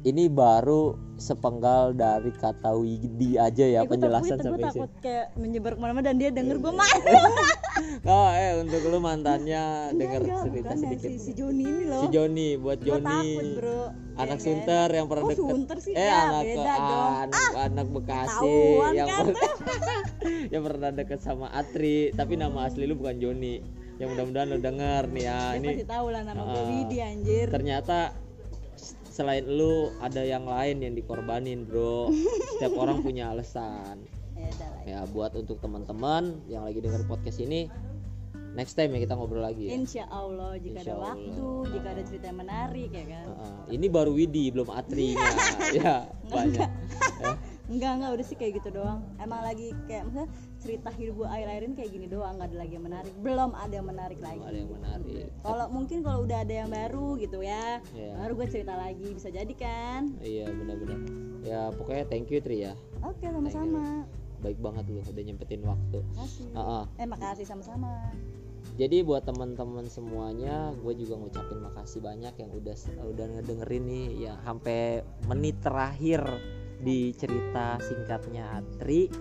ini 0.03 0.27
baru 0.27 0.81
sepenggal 1.15 1.93
dari 1.93 2.27
kata 2.29 2.73
Widi 2.73 3.37
aja 3.37 3.63
ya 3.63 3.81
Eh, 3.81 3.87
penjelasan 3.87 4.35
takut, 4.35 4.45
sampai 4.45 4.63
sini. 4.65 4.81
takut 4.81 4.91
kayak 4.99 5.25
menyebar 5.33 5.71
ke 5.71 5.79
mana-mana 5.79 6.05
dan 6.05 6.17
dia 6.17 6.29
denger 6.29 6.59
gue 6.59 6.73
mah. 6.73 6.91
Oh 8.05 8.29
eh 8.29 8.53
untuk 8.55 8.85
lu 8.85 8.99
mantannya 8.99 9.89
denger 9.91 10.21
Enggak, 10.21 10.43
cerita 10.45 10.61
bukan 10.69 10.77
sedikit. 10.77 11.09
si, 11.09 11.17
si 11.17 11.31
Joni 11.33 11.63
ini 11.63 11.83
loh. 11.85 12.01
Si 12.01 12.07
Joni 12.09 12.47
buat 12.55 12.79
Joni. 12.79 13.01
takut 13.33 13.49
bro. 13.55 13.81
Anak 14.13 14.13
Ya 14.13 14.27
kan? 14.29 14.37
sunter 14.37 14.87
yang 14.93 15.07
pernah 15.07 15.23
Oh, 15.23 15.29
deket. 15.31 15.49
Sunter 15.49 15.77
sih, 15.81 15.93
eh 15.93 16.05
ya, 16.05 16.17
anak 16.21 16.43
beda 16.43 16.73
dong. 16.77 17.13
anak, 17.17 17.51
anak 17.57 17.87
Bekasi 17.89 18.57
yang 18.93 19.07
kan. 19.09 19.25
yang 20.53 20.61
pernah 20.63 20.89
deket 20.91 21.19
sama 21.19 21.47
Atri. 21.49 21.99
Tapi 22.11 22.33
nama 22.35 22.59
asli 22.63 22.83
lu 22.83 22.93
bukan 22.93 23.17
Joni. 23.17 23.55
Yang 23.95 24.07
mudah-mudahan 24.11 24.47
lu 24.47 24.57
denger 24.59 25.03
nih 25.07 25.23
ya 25.23 25.37
dia 25.39 25.55
ini 25.55 25.67
pasti 25.71 25.87
tahu 25.87 26.07
lah 26.09 26.21
nama 26.23 26.41
gue 26.43 26.53
Ah. 26.55 26.67
Widi 26.67 26.97
anjir. 26.99 27.47
Ternyata 27.47 27.97
selain 29.13 29.45
lu 29.45 29.93
ada 30.01 30.25
yang 30.25 30.49
lain 30.49 30.81
yang 30.81 30.93
dikorbanin 30.97 31.69
bro 31.69 32.09
setiap 32.57 32.73
orang 32.81 32.99
punya 33.05 33.29
alasan 33.29 34.01
ya 34.33 34.49
ya 34.83 34.99
buat 35.05 35.37
untuk 35.37 35.61
teman-teman 35.61 36.41
yang 36.49 36.65
lagi 36.65 36.81
denger 36.81 37.05
podcast 37.05 37.37
ini 37.37 37.69
next 38.53 38.73
time 38.73 38.93
ya 38.97 39.05
kita 39.05 39.13
ngobrol 39.13 39.45
lagi 39.45 39.69
ya 39.69 39.77
Insya 39.77 40.03
Allah 40.09 40.57
jika 40.57 40.81
Insya 40.81 40.93
ada 40.93 40.93
Allah. 40.97 41.13
waktu, 41.13 41.47
jika 41.73 41.87
ada 41.89 42.03
cerita 42.05 42.25
yang 42.29 42.39
menarik 42.41 42.89
ya 42.93 43.05
kan. 43.09 43.25
Heeh. 43.29 43.57
ini 43.77 43.85
baru 43.89 44.11
Widi 44.13 44.45
belum 44.53 44.69
Atrinya 44.69 45.29
ya 45.77 45.93
banyak 46.29 46.69
Ya. 47.23 47.37
Enggak 47.71 47.91
enggak 47.95 48.11
udah 48.19 48.25
sih 48.27 48.35
kayak 48.35 48.59
gitu 48.59 48.75
doang. 48.75 48.99
Emang 49.15 49.39
lagi 49.39 49.71
kayak 49.87 50.03
cerita 50.63 50.89
hidup 50.89 51.13
gue 51.15 51.27
akhir-akhirin 51.27 51.73
kayak 51.75 51.91
gini 51.91 52.07
doang, 52.07 52.33
nggak 52.35 52.47
ada 52.47 52.57
lagi 52.57 52.73
yang 52.73 52.85
menarik. 52.85 53.13
Belum 53.19 53.51
ada 53.51 53.73
yang 53.73 53.85
menarik 53.85 54.17
Belum 54.17 54.29
lagi. 54.31 54.41
ada 54.41 54.57
yang 54.57 54.71
menarik 54.71 55.25
Kalau 55.39 55.65
mungkin 55.67 55.97
kalau 55.99 56.19
udah 56.23 56.39
ada 56.39 56.53
yang 56.55 56.69
baru 56.69 57.07
gitu 57.17 57.39
ya, 57.39 57.83
Iya. 57.91 58.11
baru 58.17 58.31
gue 58.33 58.47
cerita 58.49 58.73
lagi 58.73 59.07
bisa 59.11 59.27
jadi 59.27 59.53
kan. 59.53 60.01
iya 60.19 60.47
benar-benar 60.47 60.99
ya 61.43 61.67
pokoknya 61.69 62.07
thank 62.07 62.31
you 62.31 62.39
Tri 62.39 62.63
ya 62.63 62.73
Oke 63.01 63.27
sama-sama. 63.27 64.07
baik 64.39 64.55
banget 64.57 64.87
lu 64.87 64.99
udah 64.99 65.23
nyempetin 65.23 65.59
waktu 65.61 65.99
Makasih. 66.09 66.47
Heeh. 66.51 66.83
Eh 66.97 67.07
makasih 67.07 67.45
sama-sama. 67.45 67.91
Jadi 68.73 69.03
buat 69.03 69.21
teman-teman 69.21 69.85
semuanya, 69.85 70.71
gue 70.73 70.93
juga 70.95 71.15
ngucapin 71.15 71.59
makasih 71.61 71.99
banyak 71.99 72.33
yang 72.33 72.49
udah 72.49 72.75
udah 73.05 73.25
ngedengerin 73.29 73.83
nih 73.83 74.05
ya 74.23 74.33
sampai 74.41 75.03
menit 75.27 75.59
terakhir 75.59 76.23
di 76.79 77.11
cerita 77.13 77.75
singkatnya 77.79 78.57
Atri. 78.57 79.11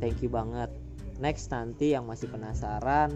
Thank 0.00 0.24
you 0.24 0.32
banget. 0.32 0.79
Next 1.20 1.46
nanti 1.48 1.92
yang 1.92 2.02
masih 2.02 2.26
penasaran 2.26 3.12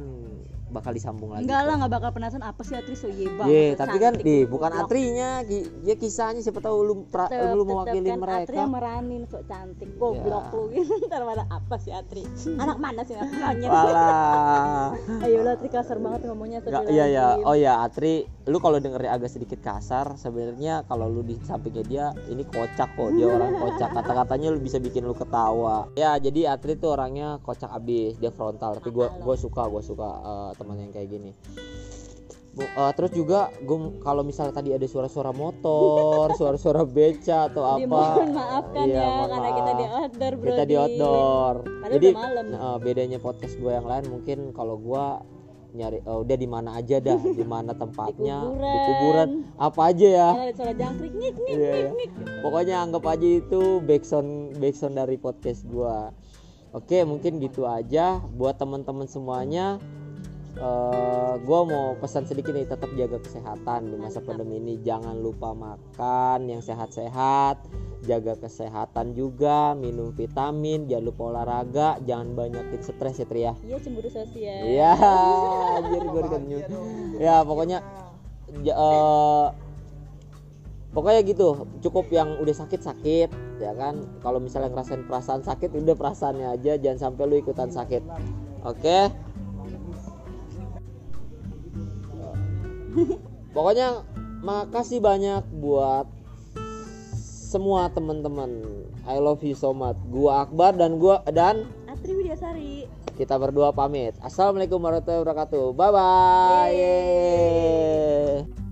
bakal 0.67 0.91
disambung 0.91 1.31
lagi. 1.31 1.47
Enggak 1.47 1.63
lah 1.63 1.75
nggak 1.77 1.93
bakal 1.93 2.11
penasaran 2.11 2.43
apa 2.43 2.61
sih 2.61 2.75
Atri 2.75 2.93
so 2.93 3.07
ye 3.07 3.25
Ye, 3.25 3.31
banget. 3.31 3.75
tapi 3.79 3.97
kan 3.97 4.13
di 4.19 4.43
bukan. 4.43 4.75
Atrinya, 4.75 5.41
ki- 5.41 5.71
ya 5.83 5.95
kisahnya 5.95 6.43
siapa 6.43 6.59
tahu 6.59 6.77
lu 6.83 6.95
pra, 7.07 7.31
Tetep- 7.31 7.55
lu 7.55 7.63
mewakili 7.63 8.11
kan 8.11 8.19
mereka. 8.19 8.43
Atri 8.43 8.57
yang 8.59 8.73
meranin 8.75 9.23
sok 9.25 9.47
cantik 9.47 9.91
goblok 9.95 10.45
Ya. 10.45 10.53
lu 10.53 10.63
gitu 10.69 10.93
ntar 11.07 11.23
mana 11.23 11.47
apa 11.47 11.75
sih 11.79 11.93
Atri 11.93 12.27
anak 12.59 12.77
mana 12.77 13.01
sih 13.01 13.15
anak 13.15 13.31
monyet 13.31 13.71
ayo 15.25 15.39
lah 15.41 15.53
Atri 15.55 15.69
kasar 15.71 15.97
banget 15.97 16.21
ngomongnya 16.27 16.59
Nggak, 16.61 16.85
iya 16.89 17.05
ya. 17.07 17.27
Oh 17.41 17.55
ya, 17.55 17.81
Atri, 17.81 18.27
lu 18.45 18.59
kalau 18.59 18.77
dengernya 18.77 19.15
agak 19.15 19.31
sedikit 19.31 19.61
kasar, 19.61 20.17
sebenarnya 20.17 20.83
kalau 20.85 21.07
lu 21.07 21.23
di 21.23 21.39
sampingnya 21.41 21.85
dia 21.85 22.05
ini 22.27 22.43
kocak 22.43 22.89
kok. 22.91 23.11
Dia 23.13 23.27
orang 23.29 23.53
kocak. 23.55 23.91
Kata-katanya 23.97 24.51
lu 24.51 24.59
bisa 24.59 24.77
bikin 24.77 25.05
lu 25.05 25.15
ketawa. 25.15 25.87
Ya, 25.95 26.17
jadi 26.17 26.51
Atri 26.51 26.75
tuh 26.75 26.91
orangnya 26.91 27.39
kocak 27.39 27.71
abis, 27.71 27.94
dia 28.15 28.31
frontal. 28.31 28.77
Tapi 28.77 28.89
gua 28.89 29.09
gua 29.17 29.35
suka, 29.35 29.63
gua 29.67 29.81
suka 29.81 30.09
eh, 30.09 30.51
teman 30.55 30.77
yang 30.79 30.91
kayak 30.91 31.09
gini. 31.09 31.31
Bu- 32.55 32.63
eh, 32.63 32.93
terus 32.95 33.11
juga 33.11 33.51
gue 33.59 33.79
kalau 33.99 34.23
misalnya 34.23 34.55
tadi 34.55 34.71
ada 34.71 34.87
suara-suara 34.87 35.35
motor, 35.35 36.31
suara-suara 36.39 36.87
beca 36.87 37.51
atau 37.51 37.67
apa, 37.67 38.23
maafkan 38.25 38.87
Iya, 38.87 38.95
ya 38.97 39.11
karena 39.27 39.51
kita 39.51 39.73
di 39.73 39.85
outdoor 39.91 40.33
bro 40.33 40.49
kita 40.49 40.63
di 40.63 40.75
outdoor. 40.79 41.55
Padahal 41.67 41.93
Jadi 41.93 42.09
malam. 42.15 42.47
eh, 42.49 42.77
bedanya 42.79 43.19
podcast 43.19 43.55
gue 43.55 43.73
yang 43.73 43.83
lain 43.85 44.05
mungkin 44.07 44.39
kalau 44.55 44.79
gue 44.79 45.05
nyari 45.75 45.99
eh, 45.99 46.19
udah 46.23 46.37
di 46.39 46.47
mana 46.47 46.79
aja 46.79 47.03
dah, 47.03 47.19
di 47.19 47.43
mana 47.43 47.75
tempatnya, 47.83 48.39
di 48.39 48.55
kuburan. 48.55 48.87
kuburan. 48.87 49.29
apa 49.59 49.81
aja 49.91 50.07
ya. 50.07 50.29
Karena 50.31 50.47
ada 50.47 50.55
suara 50.55 50.73
jangkrik 50.79 51.13
nik 51.13 51.35
nik 51.35 51.57
Iya, 51.59 51.71
nik 51.75 51.75
iya. 51.75 51.91
nik 51.91 52.11
Pokoknya 52.39 52.77
anggap 52.79 53.03
aja 53.11 53.29
itu 53.35 53.61
backsound 53.83 54.31
backsound 54.63 54.95
dari 54.95 55.19
podcast 55.19 55.67
gue. 55.67 55.97
Oke, 56.75 57.07
mungkin 57.07 57.39
gitu 57.39 57.65
aja. 57.71 58.19
Buat 58.35 58.59
teman-teman 58.59 59.07
semuanya. 59.07 59.79
eh 60.55 61.35
gue 61.43 61.61
mau 61.67 61.99
pesan 61.99 62.31
sedikit 62.31 62.55
nih 62.55 62.63
tetap 62.63 62.87
jaga 62.95 63.19
kesehatan 63.19 63.91
di 63.91 63.97
masa 63.99 64.23
pandemi 64.23 64.63
ini. 64.63 64.79
Jangan 64.83 65.19
lupa 65.19 65.51
makan 65.51 66.47
yang 66.47 66.63
sehat-sehat 66.63 67.59
jaga 68.05 68.37
kesehatan 68.37 69.17
juga 69.17 69.73
minum 69.73 70.13
vitamin 70.13 70.85
jangan 70.87 71.05
lupa 71.09 71.23
olahraga 71.33 71.89
jangan 72.05 72.37
banyakin 72.37 72.81
stres 72.85 73.19
ya 73.19 73.27
Tri 73.27 73.43
ya. 73.49 73.53
Iya 73.65 73.77
cemburu 73.81 74.11
sosial. 74.13 74.61
Iya, 74.63 74.93
anjir 75.81 76.03
gue 76.05 76.23
dikenyum. 76.23 76.63
Ya 77.19 77.37
pokoknya 77.43 77.79
eh, 78.55 79.47
pokoknya 80.95 81.21
gitu. 81.27 81.67
Cukup 81.83 82.09
yang 82.15 82.39
udah 82.39 82.55
sakit 82.55 82.81
sakit, 82.81 83.29
ya 83.59 83.75
kan. 83.75 84.07
Kalau 84.23 84.39
misalnya 84.39 84.71
ngerasain 84.71 85.05
perasaan 85.05 85.43
sakit, 85.43 85.75
udah 85.75 85.99
perasaannya 85.99 86.49
aja, 86.55 86.79
jangan 86.79 87.11
sampai 87.11 87.27
lu 87.27 87.37
ikutan 87.43 87.69
sakit. 87.69 88.01
Oke. 88.65 89.11
Pokoknya 93.55 94.07
makasih 94.47 95.03
banyak 95.03 95.43
buat 95.59 96.07
semua 97.51 97.91
teman-teman. 97.91 98.63
I 99.05 99.19
love 99.19 99.43
you 99.43 99.59
so 99.59 99.75
much. 99.75 99.99
Gua 100.09 100.47
Akbar 100.47 100.79
dan 100.79 100.97
gua 100.97 101.21
dan 101.29 101.69
Atri 101.91 102.15
Widyasari 102.17 102.87
kita 103.15 103.39
berdua 103.39 103.71
pamit. 103.71 104.19
Assalamualaikum 104.19 104.83
warahmatullahi 104.83 105.23
wabarakatuh. 105.23 105.65
Bye 105.75 105.91
bye. 105.95 106.71
Yeay. 106.75 108.64